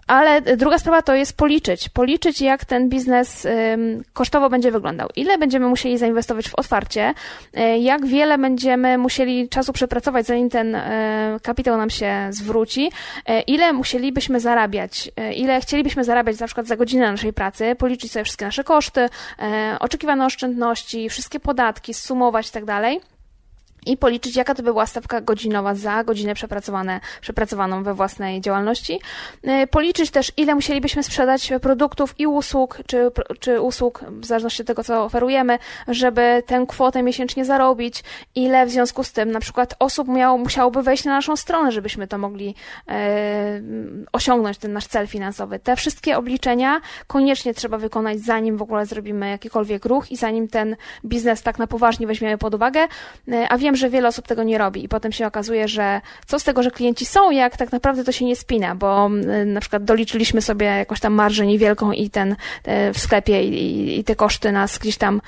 Ale 0.07 0.41
druga 0.41 0.79
sprawa 0.79 1.01
to 1.01 1.15
jest 1.15 1.37
policzyć. 1.37 1.89
Policzyć, 1.89 2.41
jak 2.41 2.65
ten 2.65 2.89
biznes 2.89 3.47
kosztowo 4.13 4.49
będzie 4.49 4.71
wyglądał. 4.71 5.09
Ile 5.15 5.37
będziemy 5.37 5.67
musieli 5.67 5.97
zainwestować 5.97 6.49
w 6.49 6.55
otwarcie, 6.55 7.13
e, 7.53 7.79
jak 7.79 8.05
wiele 8.05 8.37
będziemy 8.37 8.97
musieli 8.97 9.49
czasu 9.49 9.73
przepracować, 9.73 10.25
zanim 10.25 10.49
ten 10.49 10.75
e, 10.75 11.39
kapitał 11.43 11.77
nam 11.77 11.89
się 11.89 12.27
zwróci, 12.29 12.91
e, 13.25 13.41
ile 13.41 13.73
musielibyśmy 13.73 14.39
zarabiać, 14.39 15.11
ile 15.35 15.61
chcielibyśmy 15.61 16.03
zarabiać 16.03 16.39
na 16.39 16.45
przykład 16.45 16.67
za 16.67 16.77
godzinę 16.77 17.11
naszej 17.11 17.33
pracy, 17.33 17.75
policzyć 17.75 18.11
sobie 18.11 18.23
wszystkie 18.23 18.45
nasze 18.45 18.63
koszty, 18.63 19.09
oczekiwane 19.79 20.25
oszczędności, 20.25 21.09
wszystkie 21.09 21.39
podatki, 21.39 21.93
sumować 21.93 22.49
i 22.49 22.51
tak 22.51 22.65
dalej 22.65 23.12
i 23.85 23.97
policzyć, 23.97 24.35
jaka 24.35 24.55
to 24.55 24.63
by 24.63 24.71
była 24.71 24.85
stawka 24.85 25.21
godzinowa 25.21 25.75
za 25.75 26.03
godzinę 26.03 26.33
przepracowane, 26.33 26.99
przepracowaną 27.21 27.83
we 27.83 27.93
własnej 27.93 28.41
działalności. 28.41 28.99
E, 29.43 29.67
policzyć 29.67 30.11
też, 30.11 30.31
ile 30.37 30.55
musielibyśmy 30.55 31.03
sprzedać 31.03 31.51
produktów 31.61 32.15
i 32.19 32.27
usług, 32.27 32.79
czy, 32.87 33.11
czy 33.39 33.61
usług, 33.61 34.03
w 34.09 34.25
zależności 34.25 34.61
od 34.61 34.67
tego, 34.67 34.83
co 34.83 35.03
oferujemy, 35.03 35.59
żeby 35.87 36.43
tę 36.45 36.65
kwotę 36.67 37.03
miesięcznie 37.03 37.45
zarobić, 37.45 38.03
ile 38.35 38.65
w 38.65 38.69
związku 38.69 39.03
z 39.03 39.11
tym 39.11 39.31
na 39.31 39.39
przykład 39.39 39.75
osób 39.79 40.07
miało, 40.07 40.37
musiałoby 40.37 40.83
wejść 40.83 41.05
na 41.05 41.11
naszą 41.11 41.35
stronę, 41.35 41.71
żebyśmy 41.71 42.07
to 42.07 42.17
mogli 42.17 42.55
e, 42.87 43.61
osiągnąć, 44.11 44.57
ten 44.57 44.73
nasz 44.73 44.87
cel 44.87 45.07
finansowy. 45.07 45.59
Te 45.59 45.75
wszystkie 45.75 46.17
obliczenia 46.17 46.81
koniecznie 47.07 47.53
trzeba 47.53 47.77
wykonać, 47.77 48.19
zanim 48.19 48.57
w 48.57 48.61
ogóle 48.61 48.85
zrobimy 48.85 49.29
jakikolwiek 49.29 49.85
ruch 49.85 50.11
i 50.11 50.15
zanim 50.17 50.47
ten 50.47 50.75
biznes 51.05 51.41
tak 51.41 51.59
na 51.59 51.67
poważnie 51.67 52.07
weźmiemy 52.07 52.37
pod 52.37 52.53
uwagę, 52.53 52.87
e, 53.31 53.49
a 53.49 53.57
wiem, 53.57 53.72
wiem, 53.73 53.77
że 53.77 53.89
wiele 53.89 54.07
osób 54.07 54.27
tego 54.27 54.43
nie 54.43 54.57
robi 54.57 54.83
i 54.83 54.87
potem 54.87 55.11
się 55.11 55.27
okazuje, 55.27 55.67
że 55.67 56.01
co 56.25 56.39
z 56.39 56.43
tego, 56.43 56.63
że 56.63 56.71
klienci 56.71 57.05
są, 57.05 57.31
jak 57.31 57.57
tak 57.57 57.71
naprawdę 57.71 58.03
to 58.03 58.11
się 58.11 58.25
nie 58.25 58.35
spina, 58.35 58.75
bo 58.75 59.09
na 59.45 59.59
przykład 59.59 59.83
doliczyliśmy 59.83 60.41
sobie 60.41 60.65
jakąś 60.65 60.99
tam 60.99 61.13
marżę 61.13 61.45
niewielką 61.45 61.91
i 61.91 62.09
ten 62.09 62.35
w 62.93 62.99
sklepie 62.99 63.43
i, 63.43 63.99
i 63.99 64.03
te 64.03 64.15
koszty 64.15 64.51
nas 64.51 64.77
gdzieś 64.77 64.97
tam 64.97 65.21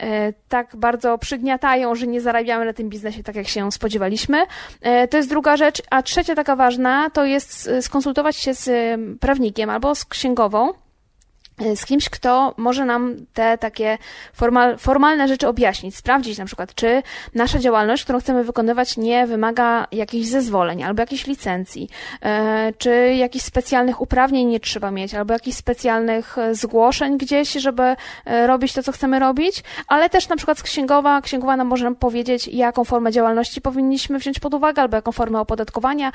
e, 0.00 0.32
tak 0.48 0.76
bardzo 0.76 1.18
przygniatają, 1.18 1.94
że 1.94 2.06
nie 2.06 2.20
zarabiamy 2.20 2.64
na 2.64 2.72
tym 2.72 2.88
biznesie 2.88 3.22
tak, 3.22 3.36
jak 3.36 3.48
się 3.48 3.72
spodziewaliśmy. 3.72 4.46
E, 4.82 5.08
to 5.08 5.16
jest 5.16 5.28
druga 5.28 5.56
rzecz. 5.56 5.82
A 5.90 6.02
trzecia 6.02 6.34
taka 6.34 6.56
ważna 6.56 7.10
to 7.10 7.24
jest 7.24 7.70
skonsultować 7.80 8.36
się 8.36 8.54
z 8.54 8.70
prawnikiem 9.20 9.70
albo 9.70 9.94
z 9.94 10.04
księgową, 10.04 10.72
z 11.74 11.86
kimś, 11.86 12.08
kto 12.08 12.54
może 12.56 12.84
nam 12.84 13.16
te 13.34 13.58
takie 13.58 13.98
formal, 14.32 14.78
formalne 14.78 15.28
rzeczy 15.28 15.48
objaśnić, 15.48 15.96
sprawdzić 15.96 16.38
na 16.38 16.44
przykład, 16.44 16.74
czy 16.74 17.02
nasza 17.34 17.58
działalność, 17.58 18.04
którą 18.04 18.20
chcemy 18.20 18.44
wykonywać, 18.44 18.96
nie 18.96 19.26
wymaga 19.26 19.86
jakichś 19.92 20.26
zezwoleń 20.26 20.82
albo 20.82 21.02
jakiejś 21.02 21.26
licencji, 21.26 21.88
e, 22.22 22.72
czy 22.78 23.14
jakichś 23.14 23.44
specjalnych 23.44 24.00
uprawnień 24.00 24.48
nie 24.48 24.60
trzeba 24.60 24.90
mieć, 24.90 25.14
albo 25.14 25.32
jakichś 25.32 25.56
specjalnych 25.56 26.38
e, 26.38 26.54
zgłoszeń 26.54 27.18
gdzieś, 27.18 27.52
żeby 27.52 27.96
e, 28.24 28.46
robić 28.46 28.72
to, 28.72 28.82
co 28.82 28.92
chcemy 28.92 29.18
robić, 29.18 29.62
ale 29.88 30.10
też 30.10 30.28
na 30.28 30.36
przykład 30.36 30.62
księgowa, 30.62 31.20
księgowa 31.20 31.56
nam 31.56 31.66
może 31.66 31.84
nam 31.84 31.96
powiedzieć, 31.96 32.48
jaką 32.48 32.84
formę 32.84 33.12
działalności 33.12 33.60
powinniśmy 33.60 34.18
wziąć 34.18 34.40
pod 34.40 34.54
uwagę, 34.54 34.82
albo 34.82 34.96
jaką 34.96 35.12
formę 35.12 35.40
opodatkowania, 35.40 36.12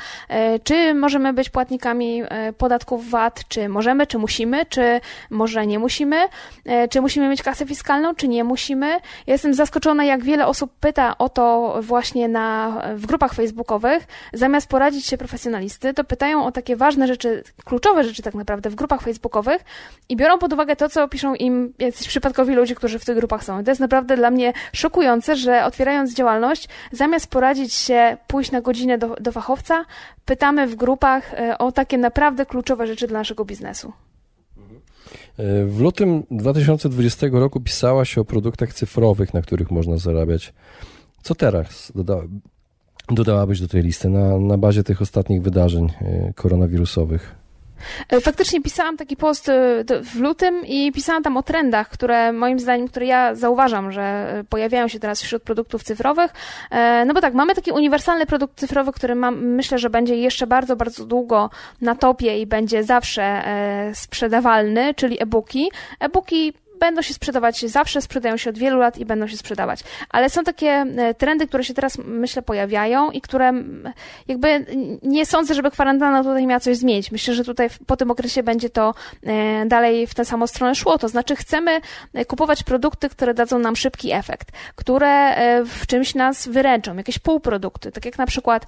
czy 0.64 0.94
możemy 0.94 1.34
być 1.34 1.50
płatnikami 1.50 2.24
podatków 2.58 3.10
VAT, 3.10 3.44
czy 3.48 3.70
możemy, 3.70 4.08
czy 4.08 4.18
musimy, 4.18 4.66
czy 4.66 5.02
może 5.32 5.68
nie 5.68 5.80
musimy, 5.80 6.28
e, 6.66 6.88
czy 6.88 7.02
musimy 7.02 7.30
mieć 7.30 7.44
kasę 7.44 7.66
fiskalną, 7.66 8.16
czy 8.16 8.28
nie 8.28 8.44
musimy. 8.44 8.88
Ja 9.28 9.34
jestem 9.34 9.54
zaskoczona, 9.54 10.04
jak 10.04 10.24
wiele 10.24 10.48
osób 10.48 10.72
pyta 10.80 11.18
o 11.18 11.30
to 11.30 11.78
właśnie 11.82 12.28
na, 12.28 12.82
w 12.96 13.06
grupach 13.06 13.34
facebookowych, 13.34 14.08
zamiast 14.34 14.70
poradzić 14.70 15.06
się 15.06 15.18
profesjonalisty, 15.18 15.94
to 15.94 16.04
pytają 16.04 16.46
o 16.46 16.52
takie 16.52 16.76
ważne 16.76 17.08
rzeczy, 17.08 17.44
kluczowe 17.66 18.04
rzeczy 18.04 18.22
tak 18.22 18.34
naprawdę 18.34 18.70
w 18.70 18.76
grupach 18.76 19.02
facebookowych 19.02 19.62
i 20.10 20.16
biorą 20.16 20.38
pod 20.38 20.54
uwagę 20.54 20.76
to, 20.76 20.90
co 20.90 21.08
piszą 21.08 21.36
im 21.36 21.74
jacyś 21.80 22.08
przypadkowi 22.08 22.56
ludzie, 22.56 22.76
którzy 22.76 23.00
w 23.00 23.06
tych 23.06 23.16
grupach 23.16 23.44
są. 23.44 23.62
I 23.62 23.64
to 23.64 23.72
jest 23.72 23.82
naprawdę 23.82 24.18
dla 24.18 24.32
mnie 24.32 24.54
szokujące, 24.74 25.36
że 25.36 25.66
otwierając 25.66 26.14
działalność, 26.14 26.70
zamiast 26.92 27.28
poradzić 27.28 27.74
się, 27.74 28.18
pójść 28.28 28.52
na 28.52 28.62
godzinę 28.62 28.98
do, 28.98 29.16
do 29.16 29.32
fachowca, 29.32 29.86
pytamy 30.26 30.68
w 30.68 30.76
grupach 30.76 31.34
e, 31.34 31.58
o 31.58 31.72
takie 31.72 31.98
naprawdę 31.98 32.46
kluczowe 32.46 32.88
rzeczy 32.88 33.08
dla 33.08 33.20
naszego 33.20 33.46
biznesu. 33.46 33.94
W 35.66 35.80
lutym 35.80 36.24
2020 36.32 37.28
roku 37.32 37.60
pisałaś 37.60 38.18
o 38.18 38.26
produktach 38.26 38.74
cyfrowych, 38.74 39.34
na 39.34 39.42
których 39.42 39.72
można 39.72 39.98
zarabiać. 39.98 40.54
Co 41.24 41.36
teraz 41.36 41.92
doda 41.96 42.22
dodałabyś 43.10 43.62
do 43.62 43.68
tej 43.68 43.84
listy 43.84 44.10
na, 44.10 44.40
na 44.40 44.58
bazie 44.58 44.84
tych 44.84 45.02
ostatnich 45.02 45.42
wydarzeń 45.42 45.90
e, 46.02 46.34
koronawirusowych? 46.34 47.41
E, 48.10 48.22
faktycznie 48.22 48.62
pisałam 48.62 48.98
taki 48.98 49.16
post 49.16 49.50
e, 49.50 49.54
w 50.04 50.20
lutym 50.20 50.66
i 50.66 50.92
pisałam 50.92 51.24
tam 51.24 51.38
o 51.38 51.44
trendach, 51.44 51.90
które 51.90 52.32
moim 52.32 52.60
zdaniem, 52.60 52.88
które 52.88 53.06
ja 53.06 53.36
zauważam, 53.36 53.92
że 53.92 54.02
e, 54.02 54.44
pojawiają 54.44 54.88
się 54.88 55.00
teraz 55.00 55.22
wśród 55.22 55.44
produktów 55.44 55.84
cyfrowych. 55.84 56.32
No 57.06 57.14
bo 57.14 57.22
tak, 57.22 57.34
mamy 57.34 57.56
taki 57.56 57.72
uniwersalny 57.72 58.26
produkt 58.26 58.60
cyfrowy, 58.60 58.92
który 58.92 59.16
mam, 59.16 59.46
myślę, 59.46 59.78
że 59.78 59.90
będzie 59.90 60.16
jeszcze 60.16 60.48
bardzo, 60.48 60.76
bardzo 60.76 61.06
długo 61.06 61.50
na 61.82 61.96
topie 61.96 62.42
i 62.42 62.46
będzie 62.46 62.84
zawsze 62.84 63.44
sprzedawalny, 63.94 64.94
czyli 64.94 65.24
e-booki. 65.24 65.72
E-booki 66.00 66.54
będą 66.82 67.02
się 67.02 67.14
sprzedawać 67.14 67.66
zawsze, 67.66 68.02
sprzedają 68.02 68.38
się 68.38 68.50
od 68.50 68.58
wielu 68.58 68.80
lat 68.80 68.98
i 68.98 69.06
będą 69.06 69.28
się 69.28 69.38
sprzedawać. 69.38 69.84
Ale 70.10 70.30
są 70.30 70.44
takie 70.44 70.70
e, 70.70 71.14
trendy, 71.14 71.48
które 71.48 71.64
się 71.64 71.74
teraz, 71.74 71.98
myślę, 71.98 72.42
pojawiają 72.42 73.12
i 73.12 73.22
które 73.22 73.54
jakby 74.28 74.66
nie 75.04 75.26
sądzę, 75.26 75.54
żeby 75.54 75.72
kwarantanna 75.72 76.24
tutaj 76.24 76.48
miała 76.48 76.60
coś 76.60 76.78
zmienić. 76.78 77.12
Myślę, 77.12 77.34
że 77.34 77.44
tutaj 77.44 77.70
po 77.88 77.98
tym 77.98 78.12
okresie 78.12 78.44
będzie 78.44 78.70
to 78.70 78.94
e, 79.24 79.66
dalej 79.66 80.08
w 80.08 80.16
tę 80.16 80.26
samą 80.26 80.48
stronę 80.48 80.76
szło. 80.76 80.98
To 80.98 81.08
znaczy 81.08 81.36
chcemy 81.36 81.82
e, 82.14 82.26
kupować 82.26 82.64
produkty, 82.64 83.10
które 83.10 83.34
dadzą 83.34 83.60
nam 83.60 83.76
szybki 83.76 84.12
efekt, 84.12 84.48
które 84.76 85.12
w 85.66 85.88
czymś 85.88 86.16
nas 86.16 86.48
wyręczą, 86.48 86.96
jakieś 86.98 87.20
półprodukty, 87.20 87.92
tak 87.92 88.06
jak 88.06 88.18
na 88.18 88.26
przykład 88.26 88.66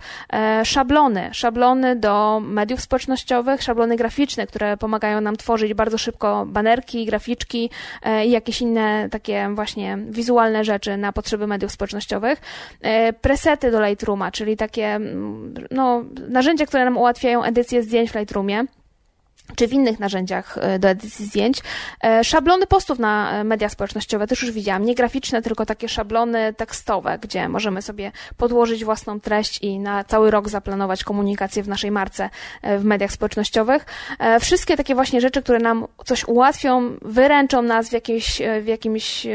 szablony, 0.64 1.30
szablony 1.32 1.96
do 1.96 2.42
mediów 2.44 2.82
społecznościowych, 2.82 3.64
szablony 3.64 3.96
graficzne, 3.96 4.48
które 4.48 4.78
pomagają 4.78 5.22
nam 5.22 5.36
tworzyć 5.36 5.74
bardzo 5.74 5.98
szybko 5.98 6.46
banerki, 6.46 7.06
graficzki, 7.06 7.70
i 8.26 8.32
jakieś 8.32 8.62
inne 8.62 9.08
takie 9.12 9.50
właśnie 9.54 9.98
wizualne 10.10 10.64
rzeczy 10.64 10.98
na 10.98 11.14
potrzeby 11.14 11.48
mediów 11.48 11.72
społecznościowych. 11.72 12.42
E, 12.82 13.14
presety 13.14 13.72
do 13.72 13.86
Lightrooma, 13.86 14.32
czyli 14.32 14.58
takie 14.58 14.86
mm, 14.86 15.54
no, 15.72 16.04
narzędzia, 16.30 16.66
które 16.66 16.86
nam 16.86 16.98
ułatwiają 16.98 17.44
edycję 17.44 17.84
zdjęć 17.84 18.12
w 18.12 18.16
Lightroomie 18.16 18.66
czy 19.56 19.68
w 19.68 19.74
innych 19.74 20.00
narzędziach 20.00 20.58
e, 20.62 20.80
do 20.80 20.90
edycji 20.90 21.26
zdjęć. 21.26 21.62
E, 22.04 22.24
szablony 22.24 22.68
postów 22.68 23.00
na 23.00 23.32
e, 23.32 23.44
media 23.44 23.70
społecznościowe 23.70 24.28
też 24.28 24.42
już 24.42 24.52
widziałam. 24.52 24.86
Nie 24.86 24.96
graficzne, 24.96 25.42
tylko 25.42 25.66
takie 25.66 25.90
szablony 25.90 26.54
tekstowe, 26.54 27.20
gdzie 27.22 27.50
możemy 27.50 27.82
sobie 27.82 28.12
podłożyć 28.38 28.86
własną 28.86 29.20
treść 29.20 29.60
i 29.62 29.80
na 29.80 30.04
cały 30.04 30.32
rok 30.32 30.50
zaplanować 30.50 31.04
komunikację 31.04 31.64
w 31.64 31.68
naszej 31.68 31.92
marce 31.92 32.30
w 32.64 32.84
mediach 32.84 33.12
społecznościowych. 33.12 33.86
Wszystkie 34.40 34.78
takie 34.78 34.96
właśnie 34.96 35.22
rzeczy, 35.22 35.42
które 35.42 35.60
nam 35.60 35.88
coś 36.06 36.28
ułatwią, 36.28 36.98
wyręczą 37.02 37.62
nas 37.62 37.90
w, 37.90 37.92
jakiejś, 37.92 38.42
w 38.62 38.68
jakimś 38.68 39.28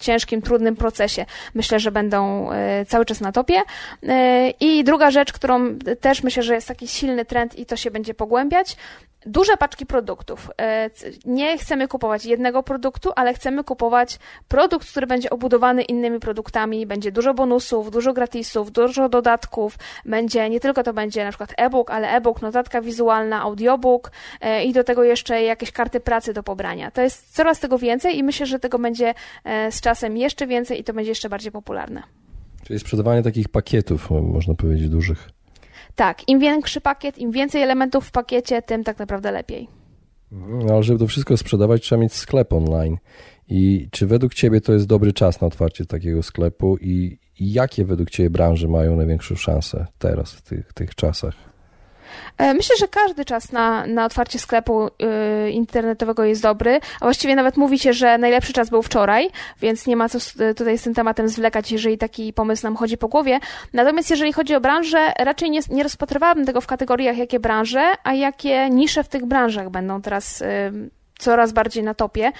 ciężkim, 0.00 0.42
trudnym 0.42 0.76
procesie. 0.76 1.26
Myślę, 1.54 1.80
że 1.80 1.92
będą 1.92 2.48
cały 2.88 3.04
czas 3.04 3.20
na 3.20 3.32
topie. 3.32 3.62
I 4.60 4.84
druga 4.84 5.10
rzecz, 5.10 5.32
którą 5.32 5.78
też 6.00 6.22
myślę, 6.22 6.42
że 6.42 6.54
jest 6.54 6.68
taki 6.68 6.88
silny 6.88 7.24
trend 7.24 7.58
i 7.58 7.66
to 7.66 7.76
się 7.76 7.90
będzie 7.90 8.14
pogłębiać, 8.14 8.76
duże 9.26 9.56
paczki 9.56 9.86
produktów. 9.86 10.50
E, 10.60 10.90
nie 11.24 11.58
chcemy 11.58 11.88
kupować 11.88 12.24
jednego 12.24 12.62
produktu, 12.62 13.10
ale 13.16 13.34
chcemy 13.34 13.64
kupować 13.64 14.18
produkt, 14.48 14.90
który 14.90 15.06
będzie 15.06 15.30
obudowany 15.30 15.82
innymi 15.82 16.20
produktami. 16.20 16.86
Będzie 16.86 17.12
dużo 17.12 17.34
bonusów, 17.34 17.90
dużo 17.90 18.12
gratisów, 18.12 18.72
dużo 18.72 19.08
dodatków. 19.08 19.78
Będzie, 20.04 20.50
nie 20.50 20.60
tylko 20.60 20.82
to 20.82 20.92
będzie 20.92 21.24
na 21.24 21.30
przykład 21.30 21.54
e-book, 21.56 21.90
ale 21.90 22.08
e-book, 22.08 22.42
notatka 22.42 22.80
wizualna, 22.80 23.42
audiobook 23.42 24.10
e, 24.40 24.64
i 24.64 24.72
do 24.72 24.84
tego 24.84 25.04
jeszcze 25.04 25.42
jakieś 25.42 25.72
karty 25.72 26.00
pracy 26.00 26.32
do 26.32 26.42
pobrania. 26.42 26.90
To 26.90 27.02
jest 27.02 27.34
coraz 27.34 27.60
tego 27.60 27.78
więcej 27.78 28.18
i 28.18 28.22
myślę, 28.22 28.46
że 28.46 28.58
tego 28.58 28.78
będzie 28.78 29.14
e, 29.44 29.72
z 29.72 29.80
czasem 29.80 30.16
jeszcze 30.16 30.46
więcej 30.46 30.80
i 30.80 30.84
to 30.84 30.92
będzie 30.92 31.10
jeszcze 31.10 31.28
bardziej 31.28 31.52
popularne. 31.52 32.02
Czyli 32.64 32.78
sprzedawanie 32.78 33.22
takich 33.22 33.48
pakietów, 33.48 34.10
można 34.10 34.54
powiedzieć, 34.54 34.88
dużych. 34.88 35.33
Tak, 35.94 36.28
im 36.28 36.38
większy 36.40 36.80
pakiet, 36.80 37.18
im 37.18 37.30
więcej 37.30 37.62
elementów 37.62 38.06
w 38.06 38.10
pakiecie, 38.10 38.62
tym 38.62 38.84
tak 38.84 38.98
naprawdę 38.98 39.30
lepiej. 39.30 39.68
No, 40.66 40.82
żeby 40.82 40.98
to 40.98 41.06
wszystko 41.06 41.36
sprzedawać, 41.36 41.82
trzeba 41.82 42.02
mieć 42.02 42.12
sklep 42.12 42.52
online. 42.52 42.96
I 43.48 43.88
czy 43.90 44.06
według 44.06 44.34
Ciebie 44.34 44.60
to 44.60 44.72
jest 44.72 44.86
dobry 44.86 45.12
czas 45.12 45.40
na 45.40 45.46
otwarcie 45.46 45.86
takiego 45.86 46.22
sklepu 46.22 46.76
i, 46.76 47.18
i 47.40 47.52
jakie 47.52 47.84
według 47.84 48.10
Ciebie 48.10 48.30
branże 48.30 48.68
mają 48.68 48.96
największą 48.96 49.34
szansę 49.34 49.86
teraz, 49.98 50.32
w 50.32 50.42
tych, 50.42 50.72
tych 50.72 50.94
czasach? 50.94 51.53
E, 52.38 52.54
myślę, 52.54 52.76
że 52.76 52.88
każdy 52.88 53.24
czas 53.24 53.52
na, 53.52 53.86
na 53.86 54.04
otwarcie 54.04 54.38
sklepu 54.38 54.86
y, 54.86 55.50
internetowego 55.50 56.24
jest 56.24 56.42
dobry, 56.42 56.80
a 57.00 57.04
właściwie 57.04 57.34
nawet 57.36 57.56
mówi 57.56 57.78
się, 57.78 57.92
że 57.92 58.18
najlepszy 58.18 58.52
czas 58.52 58.70
był 58.70 58.82
wczoraj, 58.82 59.30
więc 59.60 59.86
nie 59.86 59.96
ma 59.96 60.08
co 60.08 60.18
tutaj 60.56 60.78
z 60.78 60.82
tym 60.82 60.94
tematem 60.94 61.28
zwlekać, 61.28 61.72
jeżeli 61.72 61.98
taki 61.98 62.32
pomysł 62.32 62.66
nam 62.66 62.76
chodzi 62.76 62.98
po 62.98 63.08
głowie. 63.08 63.40
Natomiast 63.72 64.10
jeżeli 64.10 64.32
chodzi 64.32 64.54
o 64.54 64.60
branżę, 64.60 65.12
raczej 65.18 65.50
nie, 65.50 65.60
nie 65.70 65.82
rozpatrywałabym 65.82 66.46
tego 66.46 66.60
w 66.60 66.66
kategoriach, 66.66 67.16
jakie 67.16 67.40
branże, 67.40 67.92
a 68.04 68.14
jakie 68.14 68.70
nisze 68.70 69.04
w 69.04 69.08
tych 69.08 69.24
branżach 69.26 69.70
będą 69.70 70.02
teraz 70.02 70.42
y, 70.42 70.90
coraz 71.18 71.52
bardziej 71.52 71.82
na 71.82 71.94
topie. 71.94 72.32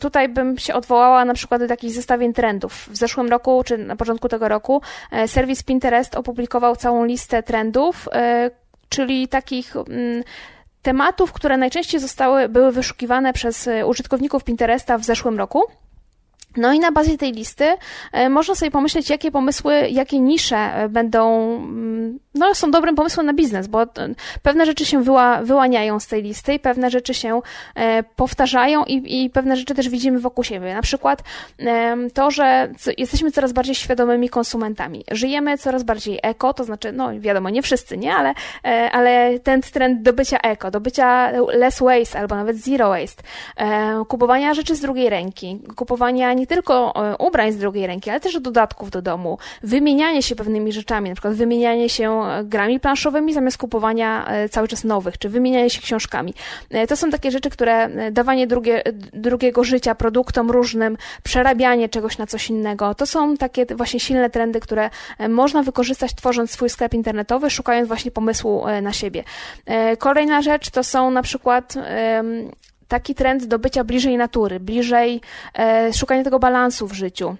Tutaj 0.00 0.28
bym 0.28 0.58
się 0.58 0.74
odwołała 0.74 1.24
na 1.24 1.34
przykład 1.34 1.60
do 1.60 1.68
takich 1.68 1.90
zestawień 1.90 2.32
trendów. 2.32 2.88
W 2.90 2.96
zeszłym 2.96 3.28
roku, 3.28 3.62
czy 3.64 3.78
na 3.78 3.96
początku 3.96 4.28
tego 4.28 4.48
roku, 4.48 4.82
e, 5.10 5.28
serwis 5.28 5.62
Pinterest 5.62 6.14
opublikował 6.14 6.76
całą 6.76 7.04
listę 7.04 7.42
trendów, 7.42 8.08
e, 8.12 8.50
czyli 8.92 9.28
takich 9.28 9.76
mm, 9.76 10.22
tematów, 10.82 11.32
które 11.32 11.56
najczęściej 11.56 12.00
zostały, 12.00 12.48
były 12.48 12.72
wyszukiwane 12.72 13.32
przez 13.32 13.68
e, 13.68 13.86
użytkowników 13.86 14.44
Pinteresta 14.44 14.98
w 14.98 15.04
zeszłym 15.04 15.38
roku. 15.38 15.62
No 16.56 16.72
i 16.72 16.80
na 16.80 16.92
bazie 16.92 17.18
tej 17.18 17.32
listy 17.32 17.64
e, 18.12 18.28
można 18.28 18.54
sobie 18.54 18.70
pomyśleć, 18.70 19.10
jakie 19.10 19.30
pomysły, 19.30 19.88
jakie 19.90 20.20
nisze 20.20 20.56
e, 20.56 20.88
będą, 20.88 21.54
mm, 21.56 22.18
no 22.34 22.54
są 22.54 22.70
dobrym 22.70 22.94
pomysłem 22.94 23.26
na 23.26 23.32
biznes, 23.32 23.66
bo 23.66 23.86
pewne 24.42 24.66
rzeczy 24.66 24.84
się 24.84 25.02
wyła, 25.02 25.42
wyłaniają 25.42 26.00
z 26.00 26.06
tej 26.06 26.22
listy 26.22 26.54
i 26.54 26.58
pewne 26.58 26.90
rzeczy 26.90 27.14
się 27.14 27.40
e, 27.74 28.02
powtarzają 28.02 28.84
i, 28.84 29.24
i 29.24 29.30
pewne 29.30 29.56
rzeczy 29.56 29.74
też 29.74 29.88
widzimy 29.88 30.20
wokół 30.20 30.44
siebie. 30.44 30.74
Na 30.74 30.82
przykład 30.82 31.22
to, 32.14 32.30
że 32.30 32.68
jesteśmy 32.98 33.30
coraz 33.30 33.52
bardziej 33.52 33.74
świadomymi 33.74 34.28
konsumentami. 34.28 35.04
Żyjemy 35.10 35.58
coraz 35.58 35.82
bardziej 35.82 36.18
eko, 36.22 36.54
to 36.54 36.64
znaczy, 36.64 36.92
no 36.92 37.20
wiadomo, 37.20 37.50
nie 37.50 37.62
wszyscy, 37.62 37.96
nie, 37.96 38.14
ale, 38.14 38.34
ale 38.92 39.38
ten 39.38 39.60
trend 39.62 40.02
do 40.02 40.12
bycia 40.12 40.38
eko, 40.38 40.70
do 40.70 40.80
bycia 40.80 41.30
less 41.30 41.80
waste 41.80 42.18
albo 42.18 42.34
nawet 42.34 42.56
zero 42.56 42.88
waste, 42.88 43.22
kupowania 44.08 44.54
rzeczy 44.54 44.76
z 44.76 44.80
drugiej 44.80 45.10
ręki, 45.10 45.60
kupowania 45.76 46.32
nie 46.42 46.46
tylko 46.46 46.92
e, 47.12 47.16
ubrań 47.16 47.52
z 47.52 47.56
drugiej 47.56 47.86
ręki, 47.86 48.10
ale 48.10 48.20
też 48.20 48.40
dodatków 48.40 48.90
do 48.90 49.02
domu, 49.02 49.38
wymienianie 49.62 50.22
się 50.22 50.36
pewnymi 50.36 50.72
rzeczami, 50.72 51.08
na 51.08 51.14
przykład 51.14 51.34
wymienianie 51.34 51.88
się 51.88 52.22
e, 52.24 52.44
grami 52.44 52.80
planszowymi 52.80 53.34
zamiast 53.34 53.58
kupowania 53.58 54.26
e, 54.26 54.48
cały 54.48 54.68
czas 54.68 54.84
nowych, 54.84 55.18
czy 55.18 55.28
wymienianie 55.28 55.70
się 55.70 55.80
książkami. 55.80 56.34
To 56.88 56.96
są 56.96 57.10
takie 57.10 57.30
rzeczy, 57.30 57.50
które 57.50 57.88
dawanie 58.12 58.46
drugie, 58.46 58.82
drugiego 59.12 59.64
życia 59.64 59.94
produktom 59.94 60.50
różnym, 60.50 60.96
przerabianie 61.22 61.88
czegoś 61.88 62.18
na 62.18 62.26
coś 62.26 62.50
innego, 62.50 62.94
to 62.94 63.06
są 63.06 63.36
takie 63.36 63.66
właśnie 63.66 64.00
silne 64.00 64.30
trendy, 64.30 64.60
które 64.60 64.90
można 65.28 65.62
wykorzystać 65.62 66.14
tworząc 66.14 66.50
swój 66.50 66.70
sklep 66.70 66.94
internetowy, 66.94 67.50
szukając 67.50 67.88
właśnie 67.88 68.10
pomysłu 68.10 68.64
na 68.82 68.92
siebie. 68.92 69.24
Kolejna 69.98 70.42
rzecz 70.42 70.70
to 70.70 70.84
są 70.84 71.10
na 71.10 71.22
przykład 71.22 71.74
taki 72.92 73.14
trend 73.14 73.44
do 73.44 73.58
bycia 73.58 73.84
bliżej 73.84 74.16
natury, 74.16 74.60
bliżej 74.60 75.20
e, 75.54 75.92
szukania 75.92 76.24
tego 76.24 76.38
balansu 76.38 76.86
w 76.86 76.92
życiu. 76.92 77.36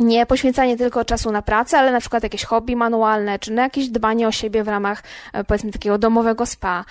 Nie 0.00 0.26
poświęcanie 0.26 0.76
tylko 0.76 1.04
czasu 1.04 1.32
na 1.32 1.42
pracę, 1.42 1.78
ale 1.78 1.92
na 1.92 2.00
przykład 2.00 2.22
jakieś 2.22 2.44
hobby 2.44 2.76
manualne, 2.76 3.38
czy 3.38 3.52
na 3.52 3.62
jakieś 3.62 3.88
dbanie 3.88 4.28
o 4.28 4.32
siebie 4.32 4.64
w 4.64 4.68
ramach 4.68 5.02
e, 5.32 5.44
powiedzmy 5.44 5.72
takiego 5.72 5.98
domowego 5.98 6.46
spa, 6.46 6.84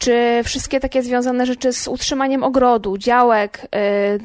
czy 0.00 0.40
wszystkie 0.44 0.80
takie 0.80 1.02
związane 1.02 1.46
rzeczy 1.46 1.72
z 1.72 1.88
utrzymaniem 1.88 2.44
ogrodu, 2.44 2.98
działek, 2.98 3.68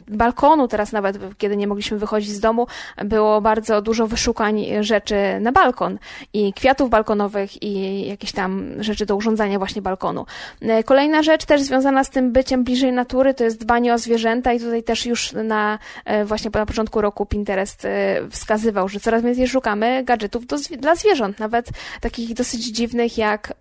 yy, 0.08 0.16
balkonu 0.18 0.68
teraz 0.68 0.92
nawet, 0.92 1.18
kiedy 1.38 1.58
nie 1.58 1.68
mogliśmy 1.68 1.98
wychodzić 1.98 2.30
z 2.30 2.40
domu, 2.40 2.68
było 3.06 3.42
bardzo 3.42 3.82
dużo 3.82 4.08
wyszukań 4.08 4.66
rzeczy 4.82 5.16
na 5.42 5.52
balkon 5.52 5.98
i 6.34 6.54
kwiatów 6.54 6.90
balkonowych 6.90 7.64
i 7.64 8.08
jakieś 8.08 8.32
tam 8.32 8.66
rzeczy 8.80 9.06
do 9.06 9.16
urządzania 9.16 9.58
właśnie 9.58 9.82
balkonu. 9.82 10.26
Yy, 10.62 10.84
kolejna 10.84 11.24
rzecz 11.24 11.46
też 11.46 11.62
związana 11.62 12.04
z 12.04 12.10
tym 12.10 12.32
byciem 12.32 12.64
bliżej 12.64 12.92
natury, 12.92 13.34
to 13.34 13.44
jest 13.44 13.60
dbanie 13.60 13.94
o 13.94 13.98
zwierzęta 13.98 14.54
i 14.54 14.60
tutaj 14.60 14.84
też 14.84 15.06
już 15.06 15.34
na 15.34 15.80
yy, 16.06 16.26
właśnie 16.26 16.52
na 16.54 16.66
początku 16.66 17.02
roku 17.02 17.26
Pinterest 17.26 17.88
wskazywał, 18.30 18.90
że 18.90 19.00
coraz 19.00 19.24
więcej 19.24 19.48
szukamy 19.48 20.04
gadżetów 20.04 20.46
do, 20.46 20.58
dla 20.78 20.96
zwierząt, 20.96 21.40
nawet 21.40 21.70
takich 22.02 22.34
dosyć 22.34 22.66
dziwnych 22.66 23.18
jak 23.18 23.54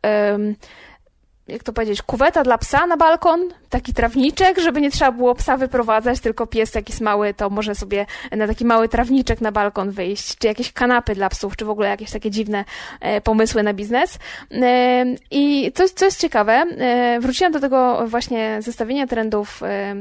jak 1.49 1.63
to 1.63 1.73
powiedzieć, 1.73 2.03
kuweta 2.03 2.43
dla 2.43 2.59
psa 2.59 2.87
na 2.87 2.97
balkon, 2.97 3.49
taki 3.71 3.95
trawniczek, 3.95 4.59
żeby 4.59 4.81
nie 4.81 4.91
trzeba 4.91 5.13
było 5.13 5.35
psa 5.35 5.57
wyprowadzać, 5.57 6.21
tylko 6.21 6.47
pies 6.47 6.75
jakiś 6.75 7.01
mały, 7.01 7.35
to 7.35 7.51
może 7.51 7.75
sobie 7.75 8.07
na 8.33 8.47
taki 8.47 8.65
mały 8.65 8.89
trawniczek 8.89 9.41
na 9.41 9.53
balkon 9.53 9.91
wyjść, 9.91 10.39
czy 10.39 10.47
jakieś 10.47 10.73
kanapy 10.73 11.15
dla 11.15 11.29
psów, 11.29 11.57
czy 11.57 11.65
w 11.65 11.71
ogóle 11.71 11.89
jakieś 11.89 12.11
takie 12.11 12.31
dziwne 12.31 12.65
e, 13.01 13.21
pomysły 13.21 13.63
na 13.63 13.75
biznes. 13.75 14.19
E, 14.51 15.05
I 15.31 15.73
co, 15.75 15.85
co 15.89 16.05
jest 16.05 16.21
ciekawe, 16.21 16.53
e, 16.53 17.19
wróciłam 17.21 17.53
do 17.53 17.61
tego 17.61 18.09
właśnie 18.09 18.63
zestawienia 18.63 19.07
trendów, 19.07 19.61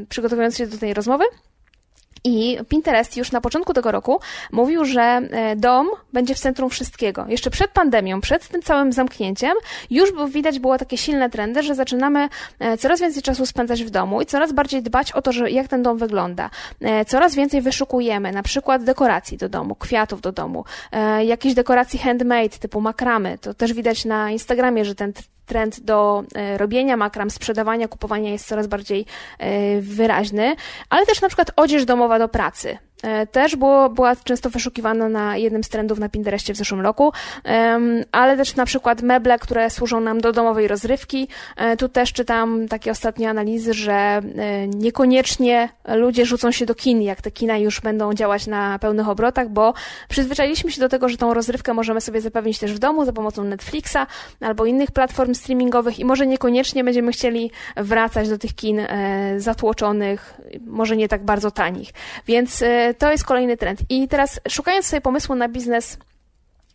przygotowując 0.10 0.58
się 0.58 0.68
do 0.68 0.78
tej 0.78 0.94
rozmowy, 0.94 1.24
I 2.24 2.58
Pinterest 2.70 3.18
już 3.18 3.32
na 3.32 3.42
początku 3.42 3.74
tego 3.74 3.92
roku 3.92 4.20
mówił, 4.52 4.86
że 4.86 5.02
e, 5.02 5.56
dom 5.56 5.90
będzie 6.14 6.36
w 6.36 6.40
centrum 6.40 6.70
wszystkiego. 6.70 7.26
Jeszcze 7.28 7.50
przed 7.50 7.72
pandemią, 7.72 8.22
przed 8.22 8.48
tym 8.48 8.62
całym 8.62 8.94
zamknięciem, 8.94 9.54
już 9.90 10.10
widać 10.30 10.60
było 10.60 10.78
takie 10.78 10.98
silne 10.98 11.30
trendy, 11.30 11.64
że 11.64 11.76
zaczynamy 11.76 12.30
e, 12.60 12.78
coraz 12.78 13.02
więcej 13.02 13.24
czasu 13.24 13.46
spędzać 13.46 13.84
w 13.84 13.90
domu 13.90 14.22
i 14.22 14.26
coraz 14.26 14.52
bardziej 14.52 14.84
dbać 14.84 15.12
o 15.12 15.22
to, 15.22 15.32
że 15.32 15.52
jak 15.52 15.68
ten 15.68 15.84
dom 15.84 15.98
wygląda. 15.98 16.50
E, 16.82 17.06
coraz 17.06 17.36
więcej 17.36 17.62
wyszukujemy, 17.62 18.32
na 18.32 18.44
przykład 18.44 18.84
dekoracji 18.84 19.38
do 19.38 19.50
domu, 19.50 19.76
kwiatów 19.76 20.22
do 20.22 20.32
domu, 20.32 20.66
jakichś 21.26 21.56
dekoracji 21.56 22.00
handmade 22.00 22.50
typu 22.50 22.82
makramy. 22.82 23.38
To 23.38 23.54
też 23.54 23.74
widać 23.74 24.06
na 24.06 24.32
Instagramie, 24.32 24.86
że 24.86 24.96
ten 24.96 25.14
trend 25.46 25.80
do 25.80 26.24
e, 26.36 26.58
robienia 26.58 26.98
makram, 26.98 27.30
sprzedawania, 27.30 27.88
kupowania 27.88 28.32
jest 28.32 28.48
coraz 28.48 28.68
bardziej 28.68 29.06
e, 29.40 29.82
wyraźny, 29.82 30.56
ale 30.90 31.06
też 31.06 31.22
na 31.22 31.28
przykład 31.28 31.52
odzież 31.56 31.86
domowa 31.86 32.20
do 32.20 32.30
pracy. 32.30 32.78
E, 33.04 33.28
też 33.28 33.56
było, 33.56 33.90
była 33.90 34.16
często 34.16 34.50
wyszukiwana 34.50 35.10
na 35.10 35.38
jednym 35.38 35.64
z 35.64 35.70
trendów 35.70 36.00
na 36.00 36.10
Pinterestie 36.10 36.54
w 36.54 36.58
zeszłym 36.58 36.82
roku, 36.82 37.14
ale 38.12 38.38
też 38.38 38.56
na 38.56 38.66
przykład 38.66 39.02
meble, 39.02 39.40
które 39.40 39.70
służą 39.70 40.00
nam 40.00 40.22
do 40.22 40.32
domowej 40.32 40.68
rozrywki. 40.68 41.28
E, 41.58 41.78
tu 41.78 41.90
też 41.90 42.14
czytam 42.14 42.68
takie 42.68 42.92
ostatnie 42.92 43.30
analizy, 43.30 43.74
że 43.74 43.94
e, 43.94 44.22
niekoniecznie 44.68 45.70
ludzie 45.88 46.26
rzucą 46.26 46.52
się 46.52 46.66
do 46.66 46.76
kin, 46.76 47.02
jak 47.02 47.22
te 47.22 47.32
kina 47.32 47.58
już 47.58 47.82
będą 47.82 48.14
działać 48.14 48.48
na 48.48 48.80
pełnych 48.80 49.10
obrotach, 49.10 49.50
bo 49.50 49.74
przyzwyczailiśmy 50.10 50.72
się 50.72 50.82
do 50.82 50.90
tego, 50.90 51.10
że 51.10 51.18
tą 51.18 51.34
rozrywkę 51.34 51.74
możemy 51.74 52.02
sobie 52.02 52.22
zapewnić 52.22 52.60
też 52.60 52.74
w 52.74 52.80
domu 52.80 53.06
za 53.06 53.14
pomocą 53.14 53.44
Netflixa 53.44 53.98
albo 54.42 54.66
innych 54.66 54.92
platform 54.92 55.34
streamingowych 55.34 56.00
i 56.00 56.06
może 56.06 56.28
niekoniecznie 56.28 56.84
będziemy 56.84 57.12
chcieli 57.12 57.52
wracać 57.78 58.30
do 58.30 58.38
tych 58.38 58.56
kin 58.56 58.82
zatłoczonych, 59.38 60.34
może 60.66 60.98
nie 60.98 61.08
tak 61.08 61.26
bardzo 61.26 61.52
tanich. 61.52 61.90
Więc 62.28 62.64
to 62.94 63.12
jest 63.12 63.26
kolejny 63.26 63.58
trend. 63.58 63.80
I 63.90 64.08
teraz 64.08 64.40
szukając 64.50 64.86
sobie 64.86 65.02
pomysłu 65.02 65.36
na 65.36 65.50
biznes 65.50 65.98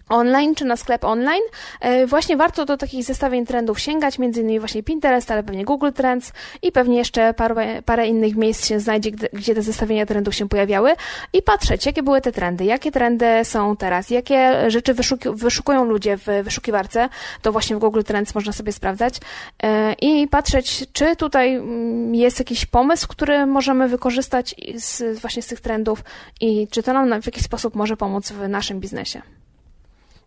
online 0.09 0.55
czy 0.55 0.65
na 0.65 0.77
sklep 0.77 1.05
online, 1.05 1.43
e, 1.81 2.07
właśnie 2.07 2.37
warto 2.37 2.65
do 2.65 2.77
takich 2.77 3.05
zestawień 3.05 3.47
trendów 3.47 3.81
sięgać, 3.81 4.19
między 4.19 4.41
innymi 4.41 4.59
właśnie 4.59 4.83
Pinterest, 4.83 5.31
ale 5.31 5.43
pewnie 5.43 5.65
Google 5.65 5.91
Trends 5.95 6.33
i 6.63 6.73
pewnie 6.73 6.97
jeszcze 6.97 7.35
parę, 7.35 7.83
parę 7.83 8.07
innych 8.07 8.37
miejsc 8.37 8.67
się 8.67 8.81
znajdzie, 8.81 9.11
gdzie 9.11 9.55
te 9.55 9.63
zestawienia 9.63 10.07
trendów 10.07 10.35
się 10.35 10.49
pojawiały. 10.49 10.95
I 11.33 11.43
patrzeć, 11.43 11.87
jakie 11.87 12.03
były 12.03 12.21
te 12.21 12.33
trendy, 12.33 12.65
jakie 12.65 12.93
trendy 12.93 13.27
są 13.43 13.77
teraz, 13.77 14.11
jakie 14.11 14.71
rzeczy 14.71 14.95
wyszukują 15.33 15.85
ludzie 15.85 16.17
w 16.17 16.27
wyszukiwarce, 16.43 17.09
to 17.43 17.53
właśnie 17.53 17.77
w 17.77 17.79
Google 17.79 18.03
Trends 18.03 18.35
można 18.35 18.53
sobie 18.53 18.73
sprawdzać. 18.73 19.15
E, 19.63 19.93
i 19.93 20.29
patrzeć, 20.29 20.85
czy 20.93 21.17
tutaj 21.17 21.55
mm, 21.55 22.15
jest 22.15 22.39
jakiś 22.39 22.67
pomysł, 22.67 23.09
który 23.09 23.47
możemy 23.47 23.89
wykorzystać 23.89 24.55
z, 24.75 25.19
właśnie 25.19 25.43
z 25.43 25.47
tych 25.47 25.61
trendów 25.61 26.05
i 26.41 26.69
czy 26.71 26.83
to 26.83 26.93
nam 26.93 27.23
w 27.23 27.27
jakiś 27.27 27.43
sposób 27.43 27.75
może 27.75 27.97
pomóc 27.97 28.33
w 28.33 28.49
naszym 28.49 28.81
biznesie. 28.81 29.38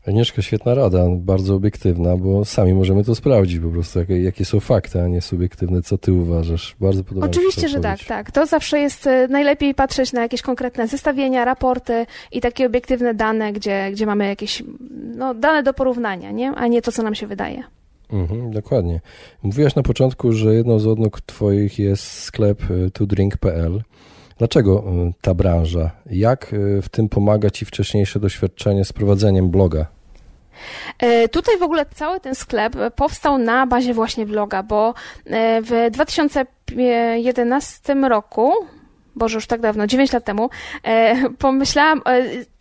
Agnieszka, 0.07 0.41
świetna 0.41 0.75
rada, 0.75 1.05
bardzo 1.09 1.55
obiektywna, 1.55 2.17
bo 2.17 2.45
sami 2.45 2.73
możemy 2.73 3.03
to 3.03 3.15
sprawdzić 3.15 3.59
po 3.59 3.69
prostu, 3.69 3.99
jakie, 3.99 4.21
jakie 4.21 4.45
są 4.45 4.59
fakty, 4.59 5.01
a 5.01 5.07
nie 5.07 5.21
subiektywne. 5.21 5.81
Co 5.81 5.97
ty 5.97 6.13
uważasz? 6.13 6.75
Bardzo 6.79 7.03
podoba 7.03 7.25
Oczywiście, 7.25 7.67
że 7.67 7.79
tak, 7.79 8.03
tak. 8.03 8.31
To 8.31 8.45
zawsze 8.45 8.79
jest 8.79 9.07
e, 9.07 9.27
najlepiej 9.27 9.75
patrzeć 9.75 10.13
na 10.13 10.21
jakieś 10.21 10.41
konkretne 10.41 10.87
zestawienia, 10.87 11.45
raporty 11.45 12.05
i 12.31 12.41
takie 12.41 12.65
obiektywne 12.65 13.13
dane, 13.13 13.53
gdzie, 13.53 13.89
gdzie 13.91 14.05
mamy 14.05 14.27
jakieś 14.27 14.63
no, 15.15 15.33
dane 15.33 15.63
do 15.63 15.73
porównania, 15.73 16.31
nie? 16.31 16.51
a 16.51 16.67
nie 16.67 16.81
to, 16.81 16.91
co 16.91 17.03
nam 17.03 17.15
się 17.15 17.27
wydaje. 17.27 17.63
Mhm, 18.11 18.51
dokładnie. 18.51 19.01
Mówiłaś 19.43 19.75
na 19.75 19.83
początku, 19.83 20.33
że 20.33 20.55
jedną 20.55 20.79
z 20.79 20.87
odnóg 20.87 21.21
twoich 21.21 21.79
jest 21.79 22.03
sklep 22.03 22.61
e, 22.63 22.89
tudrink.pl. 22.89 23.81
Dlaczego 24.41 24.83
y, 25.09 25.13
ta 25.21 25.33
branża? 25.33 25.91
Jak 26.05 26.53
y, 26.53 26.81
w 26.81 26.89
tym 26.89 27.09
pomaga 27.09 27.49
Ci 27.49 27.65
wcześniejsze 27.65 28.19
doświadczenie 28.19 28.85
z 28.85 28.93
prowadzeniem 28.93 29.49
bloga? 29.49 29.85
E, 30.99 31.29
tutaj 31.29 31.57
w 31.57 31.63
ogóle 31.63 31.85
cały 31.85 32.19
ten 32.19 32.35
sklep 32.35 32.75
powstał 32.95 33.37
na 33.37 33.67
bazie 33.67 33.93
właśnie 33.93 34.25
bloga, 34.25 34.63
bo 34.63 34.93
e, 35.25 35.61
w 35.61 35.71
2011 35.91 37.95
roku 38.09 38.53
Boże, 39.15 39.35
już 39.35 39.47
tak 39.47 39.61
dawno, 39.61 39.87
9 39.87 40.13
lat 40.13 40.25
temu, 40.25 40.49
e, 40.83 41.29
pomyślałam, 41.29 42.01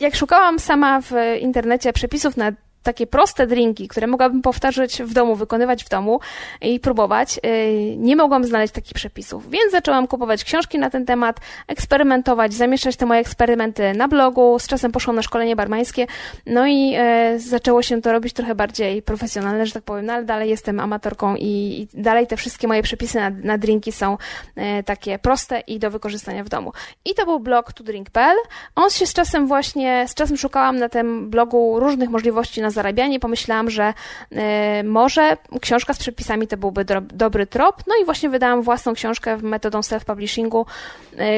jak 0.00 0.16
szukałam 0.16 0.58
sama 0.58 1.00
w 1.00 1.12
internecie 1.40 1.92
przepisów 1.92 2.36
na 2.36 2.52
takie 2.82 3.06
proste 3.06 3.46
drinki, 3.46 3.88
które 3.88 4.06
mogłabym 4.06 4.42
powtarzać 4.42 5.02
w 5.02 5.12
domu, 5.12 5.36
wykonywać 5.36 5.84
w 5.84 5.88
domu 5.88 6.20
i 6.60 6.80
próbować, 6.80 7.40
y, 7.46 7.96
nie 7.96 8.16
mogłam 8.16 8.44
znaleźć 8.44 8.74
takich 8.74 8.94
przepisów. 8.94 9.50
Więc 9.50 9.72
zaczęłam 9.72 10.06
kupować 10.06 10.44
książki 10.44 10.78
na 10.78 10.90
ten 10.90 11.06
temat, 11.06 11.40
eksperymentować, 11.68 12.54
zamieszczać 12.54 12.96
te 12.96 13.06
moje 13.06 13.20
eksperymenty 13.20 13.92
na 13.94 14.08
blogu. 14.08 14.58
Z 14.58 14.66
czasem 14.66 14.92
poszłam 14.92 15.16
na 15.16 15.22
szkolenie 15.22 15.56
barmańskie, 15.56 16.06
no 16.46 16.66
i 16.66 16.96
y, 17.34 17.38
zaczęło 17.38 17.82
się 17.82 18.02
to 18.02 18.12
robić 18.12 18.32
trochę 18.32 18.54
bardziej 18.54 19.02
profesjonalne, 19.02 19.66
że 19.66 19.72
tak 19.72 19.82
powiem, 19.82 20.06
no 20.06 20.12
ale 20.12 20.24
dalej 20.24 20.50
jestem 20.50 20.80
amatorką 20.80 21.36
i, 21.36 21.88
dalej 21.94 22.26
te 22.26 22.36
wszystkie 22.36 22.68
moje 22.68 22.82
przepisy 22.82 23.18
na, 23.18 23.30
na 23.30 23.58
drinki 23.58 23.92
są 23.92 24.18
y, 24.58 24.82
takie 24.82 25.18
proste 25.18 25.60
i 25.60 25.78
do 25.78 25.90
wykorzystania 25.90 26.44
w 26.44 26.48
domu. 26.48 26.72
I 27.04 27.14
to 27.14 27.24
był 27.24 27.40
blog 27.40 27.72
tudrink.pl. 27.72 28.36
On 28.74 28.90
się 28.90 29.06
z 29.06 29.12
czasem 29.12 29.46
właśnie, 29.46 30.04
z 30.08 30.14
czasem 30.14 30.36
szukałam 30.36 30.76
na 30.76 30.88
tym 30.88 31.30
blogu 31.30 31.80
różnych 31.80 32.10
możliwości 32.10 32.60
na 32.60 32.69
zarabianie, 32.70 33.20
pomyślałam, 33.20 33.70
że 33.70 33.94
y, 34.32 34.36
może 34.84 35.36
książka 35.60 35.94
z 35.94 35.98
przepisami 35.98 36.46
to 36.46 36.56
byłby 36.56 36.84
dobry 37.02 37.46
trop. 37.46 37.82
No 37.86 37.94
i 38.02 38.04
właśnie 38.04 38.30
wydałam 38.30 38.62
własną 38.62 38.94
książkę 38.94 39.36
metodą 39.36 39.80
self-publishingu. 39.80 40.64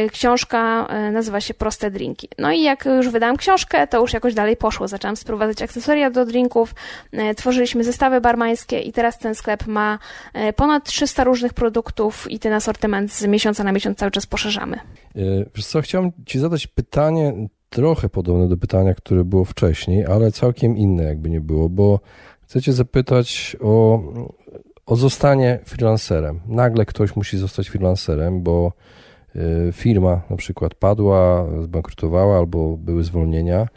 Y, 0.06 0.10
książka 0.10 0.86
y, 1.08 1.12
nazywa 1.12 1.40
się 1.40 1.54
Proste 1.54 1.90
Drinki. 1.90 2.28
No 2.38 2.52
i 2.52 2.62
jak 2.62 2.84
już 2.84 3.08
wydałam 3.08 3.36
książkę, 3.36 3.86
to 3.86 4.00
już 4.00 4.12
jakoś 4.12 4.34
dalej 4.34 4.56
poszło. 4.56 4.88
Zaczęłam 4.88 5.16
sprowadzać 5.16 5.62
akcesoria 5.62 6.10
do 6.10 6.24
drinków, 6.26 6.74
tworzyliśmy 7.36 7.84
zestawy 7.84 8.20
barmańskie 8.20 8.80
i 8.80 8.92
teraz 8.92 9.18
ten 9.18 9.34
sklep 9.34 9.66
ma 9.66 9.98
ponad 10.56 10.84
300 10.84 11.24
różnych 11.24 11.54
produktów 11.54 12.30
i 12.30 12.38
ten 12.38 12.52
asortyment 12.52 13.12
z 13.12 13.26
miesiąca 13.26 13.64
na 13.64 13.72
miesiąc 13.72 13.98
cały 13.98 14.10
czas 14.10 14.26
poszerzamy. 14.26 14.78
Wiesz 15.54 15.66
co, 15.66 15.80
Ci 16.26 16.38
zadać 16.38 16.66
pytanie 16.66 17.48
trochę 17.72 18.08
podobne 18.08 18.48
do 18.48 18.56
pytania, 18.56 18.94
które 18.94 19.24
było 19.24 19.44
wcześniej, 19.44 20.06
ale 20.06 20.32
całkiem 20.32 20.76
inne 20.76 21.04
jakby 21.04 21.30
nie 21.30 21.40
było, 21.40 21.68
bo 21.68 22.00
chcecie 22.42 22.72
zapytać 22.72 23.56
o, 23.60 24.02
o 24.86 24.96
zostanie 24.96 25.58
freelancerem. 25.64 26.40
Nagle 26.46 26.86
ktoś 26.86 27.16
musi 27.16 27.38
zostać 27.38 27.68
freelancerem, 27.68 28.42
bo 28.42 28.72
y, 29.36 29.72
firma 29.72 30.20
na 30.30 30.36
przykład 30.36 30.74
padła, 30.74 31.46
zbankrutowała 31.62 32.38
albo 32.38 32.76
były 32.76 33.04
zwolnienia. 33.04 33.68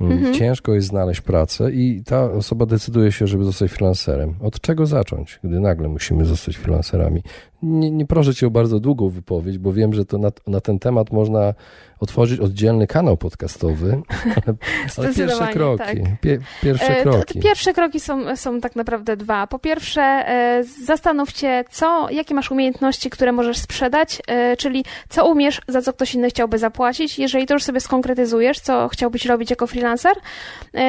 Mm, 0.00 0.12
mhm. 0.12 0.34
Ciężko 0.34 0.74
jest 0.74 0.88
znaleźć 0.88 1.20
pracę 1.20 1.72
i 1.72 2.02
ta 2.06 2.32
osoba 2.32 2.66
decyduje 2.66 3.12
się, 3.12 3.26
żeby 3.26 3.44
zostać 3.44 3.70
freelancerem. 3.70 4.34
Od 4.40 4.60
czego 4.60 4.86
zacząć, 4.86 5.40
gdy 5.44 5.60
nagle 5.60 5.88
musimy 5.88 6.24
zostać 6.24 6.56
freelancerami? 6.56 7.22
Nie, 7.62 7.90
nie 7.90 8.06
proszę 8.06 8.34
cię 8.34 8.46
o 8.46 8.50
bardzo 8.50 8.80
długą 8.80 9.08
wypowiedź, 9.08 9.58
bo 9.58 9.72
wiem, 9.72 9.94
że 9.94 10.04
to 10.04 10.18
na, 10.18 10.30
na 10.46 10.60
ten 10.60 10.78
temat 10.78 11.12
można 11.12 11.54
otworzyć 12.00 12.40
oddzielny 12.40 12.86
kanał 12.86 13.16
podcastowy, 13.16 14.02
ale, 14.24 14.56
ale 14.96 15.14
pierwsze 15.14 15.48
kroki. 15.48 15.84
Tak. 15.84 16.20
Pie, 16.20 16.38
pierwsze 16.62 16.98
e, 16.98 17.02
kroki. 17.02 17.40
Pierwsze 17.40 17.72
kroki 17.72 18.00
są, 18.00 18.36
są 18.36 18.60
tak 18.60 18.76
naprawdę 18.76 19.16
dwa. 19.16 19.46
Po 19.46 19.58
pierwsze, 19.58 20.02
e, 20.02 20.64
zastanówcie, 20.84 21.64
co, 21.70 22.10
jakie 22.10 22.34
masz 22.34 22.50
umiejętności, 22.50 23.10
które 23.10 23.32
możesz 23.32 23.58
sprzedać, 23.58 24.22
e, 24.28 24.56
czyli 24.56 24.84
co 25.08 25.28
umiesz, 25.28 25.60
za 25.68 25.82
co 25.82 25.92
ktoś 25.92 26.14
inny 26.14 26.28
chciałby 26.28 26.58
zapłacić. 26.58 27.18
Jeżeli 27.18 27.46
to 27.46 27.54
już 27.54 27.64
sobie 27.64 27.80
skonkretyzujesz, 27.80 28.60
co 28.60 28.88
chciałbyś 28.88 29.26
robić 29.26 29.50
jako 29.50 29.66
freelancer, 29.66 30.12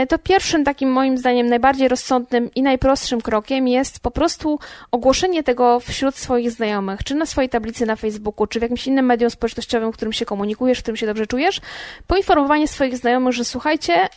to 0.10 0.18
pierwszym 0.18 0.64
takim 0.64 0.92
moim 0.92 1.18
zdaniem 1.18 1.48
najbardziej 1.48 1.88
rozsądnym 1.88 2.50
i 2.56 2.62
najprostszym 2.62 3.22
krokiem 3.22 3.68
jest 3.68 4.00
po 4.00 4.12
prostu 4.12 4.60
ogłoszenie 4.92 5.44
tego 5.44 5.80
wśród 5.80 6.16
swoich 6.16 6.52
znajomych, 6.52 6.61
czy 7.04 7.16
na 7.16 7.26
swojej 7.26 7.50
tablicy 7.50 7.86
na 7.86 7.96
Facebooku, 7.96 8.48
czy 8.48 8.60
w 8.60 8.62
jakimś 8.62 8.88
innym 8.88 9.06
medium 9.06 9.30
społecznościowym, 9.30 9.92
w 9.92 9.96
którym 9.96 10.14
się 10.14 10.26
komunikujesz, 10.26 10.80
w 10.80 10.82
którym 10.82 10.98
się 10.98 11.06
dobrze 11.06 11.28
czujesz, 11.28 11.62
poinformowanie 12.08 12.68
swoich 12.68 12.98
znajomych, 12.98 13.34
że 13.34 13.46
słuchajcie, 13.46 14.10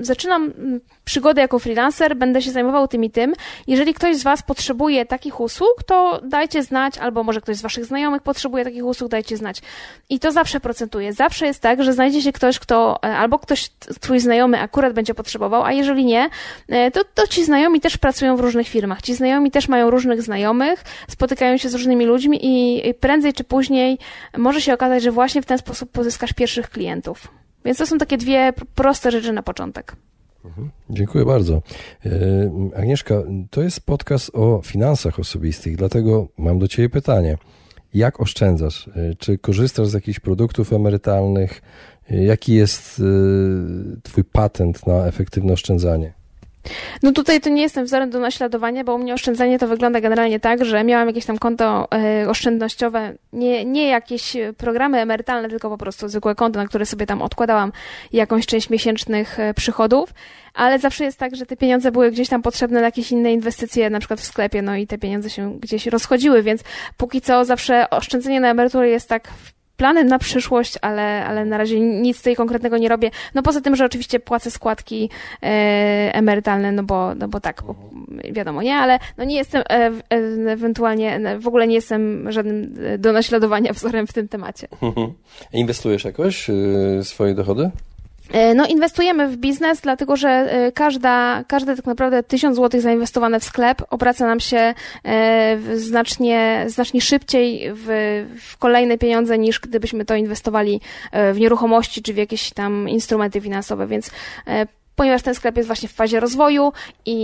zaczynam 0.00 0.52
przygodę 1.08 1.40
jako 1.40 1.58
freelancer, 1.58 2.16
będę 2.16 2.42
się 2.42 2.50
zajmował 2.50 2.88
tym 2.88 3.04
i 3.04 3.10
tym. 3.10 3.34
Jeżeli 3.66 3.94
ktoś 3.94 4.16
z 4.16 4.22
Was 4.22 4.42
potrzebuje 4.42 5.06
takich 5.06 5.40
usług, 5.40 5.82
to 5.86 6.20
dajcie 6.24 6.62
znać, 6.62 6.98
albo 6.98 7.24
może 7.24 7.40
ktoś 7.40 7.56
z 7.56 7.62
Waszych 7.62 7.84
znajomych 7.84 8.22
potrzebuje 8.22 8.64
takich 8.64 8.84
usług, 8.84 9.10
dajcie 9.10 9.36
znać. 9.36 9.62
I 10.10 10.20
to 10.20 10.32
zawsze 10.32 10.60
procentuje. 10.60 11.12
Zawsze 11.12 11.46
jest 11.46 11.60
tak, 11.60 11.82
że 11.82 11.92
znajdzie 11.92 12.22
się 12.22 12.32
ktoś, 12.32 12.58
kto, 12.58 12.98
e, 13.04 13.16
albo 13.16 13.38
ktoś, 13.38 13.70
Twój 14.00 14.20
znajomy 14.20 14.60
akurat 14.60 14.92
będzie 14.92 15.14
potrzebował, 15.14 15.64
a 15.64 15.72
jeżeli 15.72 16.04
nie, 16.04 16.30
e, 16.68 16.90
to, 16.90 17.00
to 17.14 17.26
ci 17.26 17.44
znajomi 17.44 17.80
też 17.80 17.96
pracują 17.96 18.36
w 18.36 18.40
różnych 18.40 18.68
firmach. 18.68 19.02
Ci 19.02 19.14
znajomi 19.14 19.50
też 19.50 19.68
mają 19.68 19.90
różnych 19.90 20.22
znajomych, 20.22 20.84
spotykają 21.08 21.56
się 21.56 21.68
z 21.68 21.74
różnymi 21.74 22.04
ludźmi 22.04 22.38
i 22.42 22.94
prędzej 22.94 23.32
czy 23.32 23.44
później 23.44 23.98
może 24.36 24.60
się 24.60 24.74
okazać, 24.74 25.02
że 25.02 25.10
właśnie 25.10 25.42
w 25.42 25.46
ten 25.46 25.58
sposób 25.58 25.90
pozyskasz 25.90 26.32
pierwszych 26.32 26.70
klientów. 26.70 27.28
Więc 27.64 27.78
to 27.78 27.86
są 27.86 27.98
takie 27.98 28.16
dwie 28.16 28.52
proste 28.74 29.10
rzeczy 29.10 29.32
na 29.32 29.42
początek. 29.42 29.92
Mhm. 30.44 30.70
Dziękuję 30.90 31.24
bardzo. 31.24 31.62
E, 32.06 32.10
Agnieszka, 32.76 33.14
to 33.50 33.62
jest 33.62 33.80
podcast 33.80 34.30
o 34.34 34.60
finansach 34.64 35.18
osobistych, 35.18 35.76
dlatego 35.76 36.28
mam 36.38 36.58
do 36.58 36.68
Ciebie 36.68 36.88
pytanie. 36.88 37.38
jak 37.94 38.20
oszczędzasz? 38.20 38.90
Czy 39.18 39.38
korzystasz 39.38 39.88
z 39.88 39.92
jakichś 39.92 40.20
produktów 40.20 40.72
emerytalnych? 40.72 41.62
Jaki 42.10 42.54
jest 42.54 43.02
Twój 44.02 44.24
patent 44.24 44.86
na 44.86 45.06
efektywne 45.06 45.52
oszczędzanie? 45.52 46.17
No 47.02 47.12
tutaj 47.12 47.40
to 47.40 47.50
nie 47.50 47.62
jestem 47.62 47.84
wzorem 47.84 48.10
do 48.10 48.18
naśladowania, 48.18 48.84
bo 48.84 48.94
u 48.94 48.98
mnie 48.98 49.14
oszczędzanie 49.14 49.58
to 49.58 49.68
wygląda 49.68 50.00
generalnie 50.00 50.40
tak, 50.40 50.64
że 50.64 50.84
miałam 50.84 51.08
jakieś 51.08 51.24
tam 51.24 51.38
konto 51.38 51.88
e, 51.92 52.28
oszczędnościowe, 52.28 53.14
nie, 53.32 53.64
nie 53.64 53.88
jakieś 53.88 54.36
programy 54.56 54.98
emerytalne, 54.98 55.48
tylko 55.48 55.70
po 55.70 55.78
prostu 55.78 56.08
zwykłe 56.08 56.34
konto, 56.34 56.58
na 56.58 56.66
które 56.66 56.86
sobie 56.86 57.06
tam 57.06 57.22
odkładałam 57.22 57.72
jakąś 58.12 58.46
część 58.46 58.70
miesięcznych 58.70 59.40
e, 59.40 59.54
przychodów, 59.54 60.14
ale 60.54 60.78
zawsze 60.78 61.04
jest 61.04 61.18
tak, 61.18 61.36
że 61.36 61.46
te 61.46 61.56
pieniądze 61.56 61.92
były 61.92 62.10
gdzieś 62.10 62.28
tam 62.28 62.42
potrzebne 62.42 62.80
na 62.80 62.86
jakieś 62.86 63.12
inne 63.12 63.32
inwestycje, 63.32 63.90
na 63.90 63.98
przykład 63.98 64.20
w 64.20 64.24
sklepie, 64.24 64.62
no 64.62 64.76
i 64.76 64.86
te 64.86 64.98
pieniądze 64.98 65.30
się 65.30 65.58
gdzieś 65.60 65.86
rozchodziły, 65.86 66.42
więc 66.42 66.62
póki 66.96 67.20
co 67.20 67.44
zawsze 67.44 67.90
oszczędzenie 67.90 68.40
na 68.40 68.50
emeryturę 68.50 68.88
jest 68.88 69.08
tak 69.08 69.28
plany 69.78 70.04
na 70.04 70.18
przyszłość, 70.18 70.74
ale, 70.82 71.24
ale 71.24 71.44
na 71.44 71.58
razie 71.58 71.80
nic 71.80 72.18
tutaj 72.18 72.36
konkretnego 72.36 72.78
nie 72.78 72.88
robię. 72.88 73.10
No 73.34 73.42
poza 73.42 73.60
tym, 73.60 73.76
że 73.76 73.84
oczywiście 73.84 74.20
płacę 74.20 74.50
składki 74.50 75.10
e, 75.42 75.46
emerytalne, 76.14 76.72
no 76.72 76.82
bo, 76.82 77.14
no 77.14 77.28
bo 77.28 77.40
tak, 77.40 77.62
bo 77.66 77.74
wiadomo, 78.32 78.62
nie, 78.62 78.76
ale 78.76 78.98
no 79.18 79.24
nie 79.24 79.36
jestem 79.36 79.62
e, 79.62 79.74
e, 79.74 79.92
ewentualnie, 80.52 81.20
w 81.38 81.48
ogóle 81.48 81.66
nie 81.66 81.74
jestem 81.74 82.32
żadnym 82.32 82.74
e, 82.84 82.98
do 82.98 83.12
naśladowania 83.12 83.72
wzorem 83.72 84.06
w 84.06 84.12
tym 84.12 84.28
temacie. 84.28 84.68
Inwestujesz 85.52 86.04
jakoś 86.04 86.50
e, 86.50 86.54
swoje 87.02 87.34
dochody? 87.34 87.70
E, 88.32 88.54
no, 88.54 88.66
inwestujemy 88.66 89.28
w 89.28 89.36
biznes, 89.36 89.80
dlatego 89.80 90.16
że 90.16 90.28
e, 90.28 90.72
każda, 90.72 91.44
każde 91.44 91.76
tak 91.76 91.84
naprawdę 91.84 92.22
tysiąc 92.22 92.56
złotych 92.56 92.80
zainwestowane 92.80 93.40
w 93.40 93.44
sklep 93.44 93.82
obraca 93.90 94.26
nam 94.26 94.40
się 94.40 94.74
e, 95.04 95.58
znacznie, 95.74 96.64
znacznie 96.66 97.00
szybciej 97.00 97.70
w, 97.74 97.86
w 98.40 98.58
kolejne 98.58 98.98
pieniądze 98.98 99.38
niż 99.38 99.60
gdybyśmy 99.60 100.04
to 100.04 100.14
inwestowali 100.14 100.80
w 101.12 101.38
nieruchomości 101.38 102.02
czy 102.02 102.14
w 102.14 102.16
jakieś 102.16 102.50
tam 102.50 102.88
instrumenty 102.88 103.40
finansowe, 103.40 103.86
więc 103.86 104.10
ponieważ 104.98 105.22
ten 105.22 105.34
sklep 105.34 105.56
jest 105.56 105.66
właśnie 105.66 105.88
w 105.88 105.92
fazie 105.92 106.20
rozwoju 106.20 106.72
i, 107.06 107.16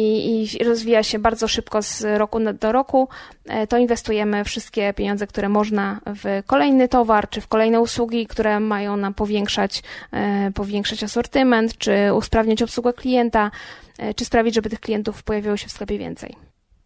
i, 0.61 0.65
rozwija 0.65 1.03
się 1.03 1.19
bardzo 1.19 1.49
szybko 1.49 1.83
z 1.83 2.19
roku 2.19 2.39
do 2.61 2.73
roku, 2.73 3.09
e, 3.47 3.67
to 3.67 3.79
inwestujemy 3.79 4.45
wszystkie 4.45 4.95
pieniądze, 4.95 5.27
które 5.27 5.49
można 5.49 6.01
w 6.07 6.43
kolejny 6.47 6.89
towar, 6.89 7.29
czy 7.29 7.41
w 7.41 7.49
kolejne 7.49 7.81
usługi, 7.81 8.27
które 8.27 8.61
mają 8.61 8.97
nam 8.97 9.15
powiększać, 9.15 9.83
e, 10.13 10.51
powiększać 10.55 11.03
asortyment, 11.03 11.79
czy 11.79 12.15
usprawniać 12.15 12.63
obsługę 12.63 12.93
klienta, 12.93 13.51
e, 13.99 14.15
czy 14.15 14.25
sprawić, 14.25 14.55
żeby 14.55 14.71
tych 14.71 14.81
klientów 14.81 15.23
pojawiło 15.23 15.57
się 15.57 15.69
w 15.69 15.73
sklepie 15.73 15.99
więcej. 15.99 16.37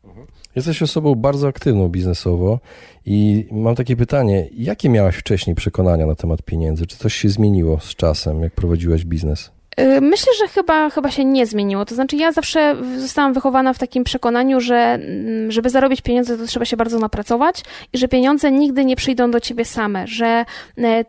Mhm. 0.05 0.27
Jesteś 0.57 0.83
osobą 0.83 1.15
bardzo 1.15 1.49
aktywną 1.49 1.89
biznesowo 1.89 2.59
i 3.07 3.49
mam 3.51 3.75
takie 3.75 3.97
pytanie, 3.97 4.49
jakie 4.53 4.89
miałaś 4.89 5.17
wcześniej 5.17 5.57
przekonania 5.57 6.07
na 6.07 6.15
temat 6.15 6.43
pieniędzy? 6.43 6.87
Czy 6.87 6.97
coś 6.97 7.15
się 7.15 7.29
zmieniło 7.29 7.81
z 7.81 7.95
czasem, 7.95 8.43
jak 8.43 8.55
prowadziłaś 8.55 9.05
biznes? 9.05 9.58
Y, 9.81 10.01
myślę, 10.01 10.33
że 10.39 10.49
chyba, 10.49 10.91
chyba 10.91 11.11
się 11.11 11.25
nie 11.25 11.47
zmieniło. 11.47 11.85
To 11.85 11.95
znaczy, 11.95 12.17
ja 12.17 12.33
zawsze 12.33 12.77
zostałam 12.97 13.33
wychowana 13.33 13.73
w 13.73 13.79
takim 13.79 14.05
przekonaniu, 14.05 14.61
że 14.61 14.77
mm, 14.77 15.53
żeby 15.53 15.71
zarobić 15.71 16.01
pieniądze, 16.01 16.39
to 16.39 16.47
trzeba 16.47 16.65
się 16.65 16.77
bardzo 16.77 16.99
napracować 16.99 17.63
i 17.93 17.99
że 17.99 18.09
pieniądze 18.09 18.53
nigdy 18.53 18.85
nie 18.85 18.97
przyjdą 18.97 19.31
do 19.31 19.41
ciebie 19.41 19.65
same, 19.65 20.07
że 20.07 20.45
e, 20.79 21.05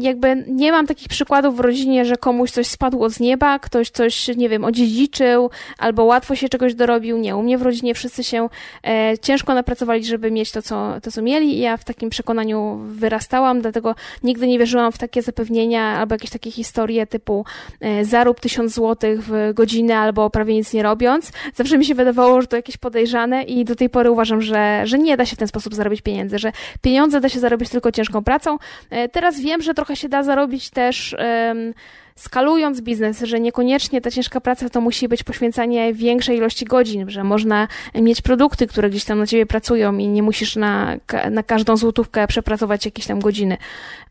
jakby 0.00 0.44
nie 0.48 0.72
mam 0.72 0.86
takich 0.86 1.08
przykładów 1.08 1.56
w 1.56 1.60
rodzinie, 1.60 2.04
że 2.04 2.16
komuś 2.16 2.50
coś 2.50 2.66
spadło 2.66 3.10
z 3.10 3.20
nieba, 3.20 3.58
ktoś 3.58 3.90
coś, 3.90 4.28
nie 4.36 4.48
wiem, 4.48 4.64
odziedziczył, 4.64 5.50
albo 5.78 6.04
łatwo 6.04 6.34
się 6.34 6.48
czegoś 6.48 6.74
dorobił. 6.74 7.18
Nie, 7.18 7.36
u 7.36 7.42
mnie 7.42 7.58
w 7.58 7.62
rodzinie 7.62 7.94
wszyscy 7.94 8.24
się 8.24 8.48
e, 8.86 9.18
ciężko 9.18 9.54
napracowali, 9.54 10.04
żeby 10.04 10.30
mieć 10.30 10.52
to 10.52 10.62
co, 10.62 11.00
to, 11.02 11.10
co 11.10 11.22
mieli 11.22 11.56
i 11.56 11.58
ja 11.58 11.76
w 11.76 11.84
takim 11.84 12.10
przekonaniu 12.10 12.80
wyrastałam, 12.84 13.60
dlatego 13.60 13.94
nigdy 14.22 14.46
nie 14.46 14.58
wierzyłam 14.58 14.92
w 14.92 14.98
takie 14.98 15.22
zapewnienia 15.22 15.98
albo 15.98 16.14
jakieś 16.14 16.30
takie 16.30 16.50
historie 16.50 17.06
typu 17.06 17.44
e, 17.80 18.04
zarób 18.04 18.40
tysiąc 18.40 18.72
złotych 18.72 19.20
w 19.22 19.52
godzinę 19.54 19.98
albo 19.98 20.30
prawie 20.30 20.54
nic 20.54 20.72
nie 20.72 20.82
robiąc. 20.82 21.32
Zawsze 21.54 21.78
mi 21.78 21.84
się 21.84 21.94
wydawało, 21.94 22.40
że 22.40 22.46
to 22.46 22.56
jakieś 22.56 22.76
podejrzane 22.76 23.42
i 23.42 23.64
do 23.64 23.76
tej 23.76 23.90
pory 23.90 24.10
uważam, 24.10 24.42
że, 24.42 24.82
że 24.84 24.98
nie 24.98 25.16
da 25.16 25.26
się 25.26 25.36
w 25.36 25.38
ten 25.38 25.48
sposób 25.48 25.74
zarobić 25.74 26.00
pieniędzy, 26.00 26.38
że 26.38 26.52
pieniądze 26.80 27.20
da 27.20 27.28
się 27.28 27.40
zarobić 27.40 27.68
tylko 27.68 27.92
ciężką 27.92 28.24
pracą. 28.24 28.58
E, 28.90 29.08
teraz 29.08 29.40
wiem, 29.40 29.62
że 29.62 29.71
że 29.72 29.76
trochę 29.76 29.96
się 29.96 30.08
da 30.08 30.22
zarobić 30.22 30.70
też 30.70 31.16
um, 31.18 31.74
skalując 32.16 32.80
biznes, 32.80 33.22
że 33.22 33.40
niekoniecznie 33.40 34.00
ta 34.00 34.10
ciężka 34.10 34.40
praca 34.40 34.68
to 34.68 34.80
musi 34.80 35.08
być 35.08 35.24
poświęcanie 35.24 35.94
większej 35.94 36.36
ilości 36.36 36.64
godzin, 36.64 37.10
że 37.10 37.24
można 37.24 37.68
mieć 37.94 38.22
produkty, 38.22 38.66
które 38.66 38.90
gdzieś 38.90 39.04
tam 39.04 39.18
na 39.18 39.26
ciebie 39.26 39.46
pracują 39.46 39.98
i 39.98 40.08
nie 40.08 40.22
musisz 40.22 40.56
na, 40.56 40.96
na 41.30 41.42
każdą 41.42 41.76
złotówkę 41.76 42.26
przepracować 42.26 42.84
jakieś 42.84 43.06
tam 43.06 43.20
godziny. 43.20 43.56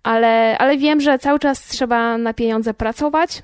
Ale, 0.04 0.58
ale 0.58 0.78
wiem, 0.78 1.02
że 1.02 1.19
cały 1.19 1.39
czas 1.39 1.67
trzeba 1.67 2.17
na 2.17 2.34
pieniądze 2.34 2.74
pracować 2.74 3.43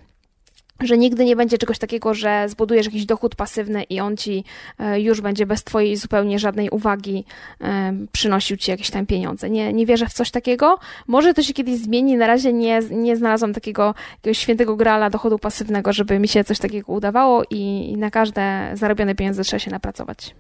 że 0.80 0.98
nigdy 0.98 1.26
nie 1.26 1.36
będzie 1.36 1.58
czegoś 1.58 1.80
takiego, 1.80 2.14
że 2.14 2.46
zbudujesz 2.50 2.86
jakiś 2.86 3.06
dochód 3.06 3.36
pasywny 3.36 3.84
i 3.84 4.00
on 4.00 4.18
ci 4.18 4.44
e, 4.80 5.02
już 5.02 5.22
będzie 5.22 5.46
bez 5.46 5.64
twojej 5.64 5.98
zupełnie 5.98 6.40
żadnej 6.40 6.70
uwagi 6.70 7.26
e, 7.62 7.94
przynosił 8.12 8.58
ci 8.58 8.72
jakieś 8.72 8.90
tam 8.90 9.06
pieniądze. 9.06 9.50
Nie, 9.50 9.74
nie 9.74 9.86
wierzę 9.86 10.06
w 10.06 10.14
coś 10.14 10.32
takiego. 10.32 10.80
Może 11.08 11.34
to 11.34 11.44
się 11.44 11.54
kiedyś 11.54 11.76
zmieni. 11.76 12.18
Na 12.18 12.28
razie 12.28 12.54
nie, 12.54 12.80
nie 12.92 13.18
znalazłam 13.18 13.54
takiego 13.54 13.96
jakiegoś 14.16 14.38
świętego 14.38 14.76
grala 14.76 15.10
dochodu 15.10 15.40
pasywnego, 15.40 15.94
żeby 15.94 16.20
mi 16.20 16.28
się 16.28 16.44
coś 16.44 16.60
takiego 16.60 16.94
udawało 16.94 17.44
i 17.50 17.94
na 17.98 18.12
każde 18.12 18.72
zarobione 18.74 19.16
pieniądze 19.16 19.44
trzeba 19.44 19.60
się 19.60 19.72
napracować. 19.72 20.36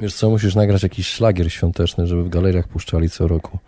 Wiesz 0.00 0.14
co, 0.14 0.30
musisz 0.30 0.54
nagrać 0.54 0.82
jakiś 0.82 1.08
szlagier 1.08 1.52
świąteczny, 1.52 2.06
żeby 2.06 2.24
w 2.24 2.28
galeriach 2.28 2.68
puszczali 2.68 3.10
co 3.10 3.28
roku. 3.28 3.58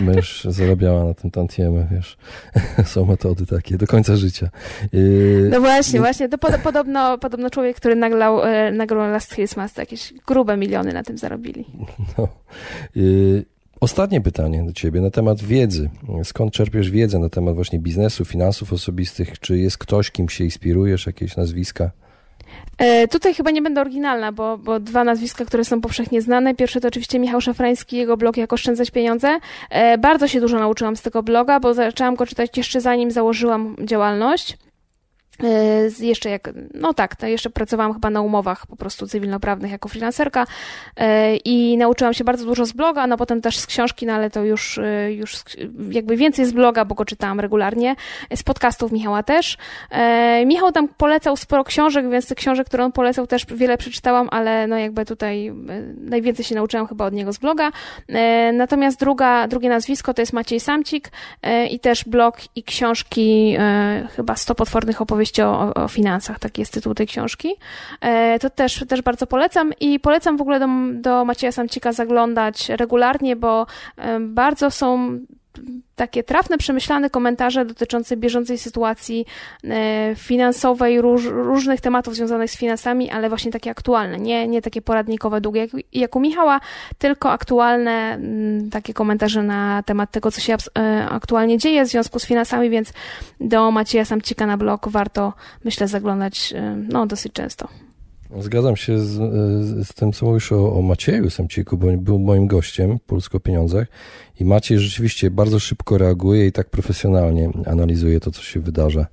Mysz 0.00 0.44
zarabiała 0.44 1.04
na 1.04 1.14
tym 1.14 1.30
tantiemy, 1.30 1.86
wiesz. 1.90 2.16
Są 2.92 3.04
metody 3.04 3.46
takie 3.46 3.76
do 3.76 3.86
końca 3.86 4.16
życia. 4.16 4.50
No 5.50 5.60
właśnie, 5.60 6.00
właśnie. 6.00 6.28
To 6.28 6.38
pod, 6.38 6.56
podobno, 6.56 7.18
podobno 7.18 7.50
człowiek, 7.50 7.76
który 7.76 7.96
nagrał, 7.96 8.44
e, 8.44 8.72
nagrał 8.72 9.10
Last 9.10 9.34
Christmas, 9.34 9.72
to 9.72 9.82
jakieś 9.82 10.14
grube 10.26 10.56
miliony 10.56 10.92
na 10.92 11.02
tym 11.02 11.18
zarobili. 11.18 11.64
No. 12.18 12.28
Ostatnie 13.80 14.20
pytanie 14.20 14.62
do 14.66 14.72
Ciebie 14.72 15.00
na 15.00 15.10
temat 15.10 15.42
wiedzy. 15.42 15.90
Skąd 16.24 16.52
czerpiesz 16.52 16.90
wiedzę 16.90 17.18
na 17.18 17.28
temat 17.28 17.54
właśnie 17.54 17.78
biznesu, 17.78 18.24
finansów 18.24 18.72
osobistych? 18.72 19.38
Czy 19.38 19.58
jest 19.58 19.78
ktoś, 19.78 20.10
kim 20.10 20.28
się 20.28 20.44
inspirujesz, 20.44 21.06
jakieś 21.06 21.36
nazwiska? 21.36 21.90
E, 22.78 23.08
tutaj 23.08 23.34
chyba 23.34 23.50
nie 23.50 23.62
będę 23.62 23.80
oryginalna, 23.80 24.32
bo, 24.32 24.58
bo 24.58 24.80
dwa 24.80 25.04
nazwiska, 25.04 25.44
które 25.44 25.64
są 25.64 25.80
powszechnie 25.80 26.22
znane. 26.22 26.54
Pierwsze 26.54 26.80
to 26.80 26.88
oczywiście 26.88 27.18
Michał 27.18 27.40
Szafrański, 27.40 27.96
jego 27.96 28.16
blog 28.16 28.36
Jak 28.36 28.52
oszczędzać 28.52 28.90
pieniądze. 28.90 29.38
E, 29.70 29.98
bardzo 29.98 30.28
się 30.28 30.40
dużo 30.40 30.58
nauczyłam 30.58 30.96
z 30.96 31.02
tego 31.02 31.22
bloga, 31.22 31.60
bo 31.60 31.74
zaczęłam 31.74 32.14
go 32.14 32.26
czytać 32.26 32.56
jeszcze 32.56 32.80
zanim 32.80 33.10
założyłam 33.10 33.76
działalność. 33.84 34.56
E, 35.44 36.06
jeszcze 36.06 36.30
jak, 36.30 36.50
no 36.74 36.94
tak, 36.94 37.16
to 37.16 37.26
jeszcze 37.26 37.50
pracowałam 37.50 37.94
chyba 37.94 38.10
na 38.10 38.20
umowach 38.20 38.66
po 38.66 38.76
prostu 38.76 39.06
cywilnoprawnych 39.06 39.72
jako 39.72 39.88
freelancerka 39.88 40.46
e, 40.96 41.36
i 41.36 41.76
nauczyłam 41.76 42.14
się 42.14 42.24
bardzo 42.24 42.44
dużo 42.44 42.66
z 42.66 42.72
bloga, 42.72 43.06
no 43.06 43.16
potem 43.16 43.40
też 43.40 43.58
z 43.58 43.66
książki, 43.66 44.06
no 44.06 44.12
ale 44.12 44.30
to 44.30 44.44
już, 44.44 44.78
e, 44.78 45.12
już 45.12 45.36
jakby 45.90 46.16
więcej 46.16 46.46
z 46.46 46.52
bloga, 46.52 46.84
bo 46.84 46.94
go 46.94 47.04
czytałam 47.04 47.40
regularnie, 47.40 47.96
z 48.34 48.42
podcastów 48.42 48.92
Michała 48.92 49.22
też. 49.22 49.56
Michał 50.46 50.72
tam 50.72 50.88
polecał 50.88 51.36
sporo 51.36 51.64
książek, 51.64 52.10
więc 52.10 52.28
tych 52.28 52.38
książek, 52.38 52.66
które 52.66 52.84
on 52.84 52.92
polecał 52.92 53.26
też 53.26 53.46
wiele 53.46 53.78
przeczytałam, 53.78 54.28
ale 54.30 54.66
no 54.66 54.78
jakby 54.78 55.04
tutaj 55.04 55.52
najwięcej 55.96 56.44
się 56.44 56.54
nauczyłam 56.54 56.86
chyba 56.86 57.06
od 57.06 57.14
niego 57.14 57.32
z 57.32 57.38
bloga. 57.38 57.70
Natomiast 58.52 59.00
druga, 59.00 59.48
drugie 59.48 59.68
nazwisko 59.68 60.14
to 60.14 60.22
jest 60.22 60.32
Maciej 60.32 60.60
Samcik 60.60 61.12
i 61.70 61.80
też 61.80 62.04
blog 62.04 62.38
i 62.56 62.62
książki, 62.62 63.56
chyba 64.16 64.36
100 64.36 64.54
potwornych 64.54 65.00
opowieści 65.00 65.29
opowieści 65.30 65.42
o, 65.42 65.84
o, 65.84 65.88
finansach, 65.88 66.38
taki 66.38 66.62
jest 66.62 66.72
tytuł 66.72 66.94
tej 66.94 67.06
książki. 67.06 67.54
E, 68.00 68.38
to 68.38 68.50
też, 68.50 68.84
też 68.88 69.02
bardzo 69.02 69.26
polecam 69.26 69.72
i 69.80 70.00
polecam 70.00 70.36
w 70.36 70.40
ogóle 70.40 70.60
do, 70.60 70.66
do 70.92 71.24
Macieja 71.24 71.52
Samcika 71.52 71.92
zaglądać 71.92 72.68
regularnie, 72.68 73.36
bo 73.36 73.66
e, 73.96 74.20
bardzo 74.20 74.70
są 74.70 75.18
takie 76.00 76.22
trafne, 76.22 76.58
przemyślane 76.58 77.10
komentarze 77.10 77.64
dotyczące 77.64 78.16
bieżącej 78.16 78.58
sytuacji 78.58 79.26
e, 79.64 80.14
finansowej, 80.16 81.00
róż, 81.00 81.24
różnych 81.24 81.80
tematów 81.80 82.14
związanych 82.16 82.50
z 82.50 82.56
finansami, 82.56 83.10
ale 83.10 83.28
właśnie 83.28 83.52
takie 83.52 83.70
aktualne, 83.70 84.18
nie, 84.18 84.48
nie 84.48 84.62
takie 84.62 84.82
poradnikowe, 84.82 85.40
długie 85.40 85.60
jak, 85.60 85.70
jak 85.92 86.16
u 86.16 86.20
Michała, 86.20 86.60
tylko 86.98 87.30
aktualne 87.30 88.14
mm, 88.14 88.70
takie 88.70 88.94
komentarze 88.94 89.42
na 89.42 89.82
temat 89.82 90.10
tego, 90.10 90.30
co 90.30 90.40
się 90.40 90.56
e, 90.78 91.06
aktualnie 91.10 91.58
dzieje 91.58 91.84
w 91.84 91.88
związku 91.88 92.18
z 92.18 92.26
finansami, 92.26 92.70
więc 92.70 92.92
do 93.40 93.70
Macieja 93.70 94.04
Samcika 94.04 94.46
na 94.46 94.56
blog 94.56 94.88
warto, 94.88 95.32
myślę, 95.64 95.88
zaglądać 95.88 96.52
e, 96.56 96.76
no, 96.88 97.06
dosyć 97.06 97.32
często. 97.32 97.68
Zgadzam 98.38 98.76
się 98.76 98.98
z, 98.98 99.12
z 99.88 99.94
tym, 99.94 100.12
co 100.12 100.26
mówisz 100.26 100.52
o, 100.52 100.72
o 100.72 100.82
Macieju 100.82 101.30
Samciku, 101.30 101.78
bo 101.78 101.86
był 101.96 102.18
moim 102.18 102.46
gościem 102.46 102.98
Polsko 103.06 103.36
o 103.36 103.40
Pieniądzach. 103.40 103.86
I 104.40 104.44
Maciej 104.44 104.78
rzeczywiście 104.78 105.30
bardzo 105.30 105.58
szybko 105.58 105.98
reaguje 105.98 106.46
i 106.46 106.52
tak 106.52 106.70
profesjonalnie 106.70 107.50
analizuje 107.66 108.20
to, 108.20 108.30
co 108.30 108.42
się 108.42 108.60
wydarza 108.60 109.06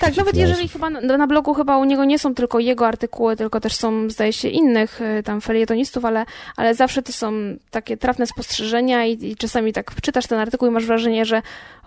Tak, 0.00 0.16
nawet 0.16 0.36
jeżeli 0.36 0.68
chyba 0.68 0.90
na, 0.90 1.00
na, 1.00 1.26
blogu 1.26 1.54
chyba 1.54 1.78
u 1.78 1.84
niego 1.84 2.04
nie 2.04 2.18
są 2.18 2.34
tylko 2.34 2.58
jego 2.58 2.86
artykuły, 2.86 3.36
tylko 3.36 3.60
też 3.60 3.74
są, 3.74 4.10
zdaje 4.10 4.32
się, 4.32 4.48
innych 4.48 5.00
y, 5.00 5.22
tam 5.22 5.40
felietonistów, 5.40 6.04
ale, 6.04 6.24
ale 6.56 6.74
zawsze 6.74 7.02
to 7.02 7.12
są 7.12 7.32
takie 7.70 7.96
trafne 7.96 8.26
spostrzeżenia 8.26 9.06
i, 9.06 9.26
i 9.26 9.36
czasami 9.36 9.72
tak 9.72 10.00
czytasz 10.00 10.26
ten 10.26 10.38
artykuł 10.38 10.68
i 10.68 10.70
masz 10.70 10.86
wrażenie, 10.86 11.24
że 11.24 11.42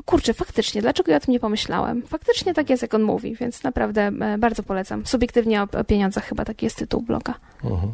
kurczę, 0.05 0.33
faktycznie, 0.33 0.81
dlaczego 0.81 1.11
ja 1.11 1.17
o 1.17 1.19
tym 1.19 1.31
nie 1.31 1.39
pomyślałem? 1.39 2.01
Faktycznie 2.07 2.53
tak 2.53 2.69
jest, 2.69 2.81
jak 2.81 2.93
on 2.93 3.03
mówi, 3.03 3.35
więc 3.35 3.63
naprawdę 3.63 4.01
e, 4.01 4.37
bardzo 4.37 4.63
polecam. 4.63 5.05
Subiektywnie 5.05 5.61
o, 5.61 5.67
o 5.79 5.83
pieniądzach 5.83 6.25
chyba 6.25 6.45
taki 6.45 6.65
jest 6.65 6.77
tytuł 6.77 7.01
bloga. 7.01 7.33
Mhm. 7.63 7.93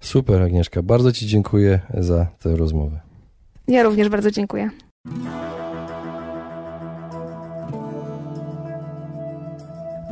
Super, 0.00 0.42
Agnieszka. 0.42 0.82
Bardzo 0.82 1.12
Ci 1.12 1.26
dziękuję 1.26 1.80
za 1.94 2.26
tę 2.42 2.56
rozmowę. 2.56 3.00
Ja 3.68 3.82
również 3.82 4.08
bardzo 4.08 4.30
dziękuję. 4.30 4.70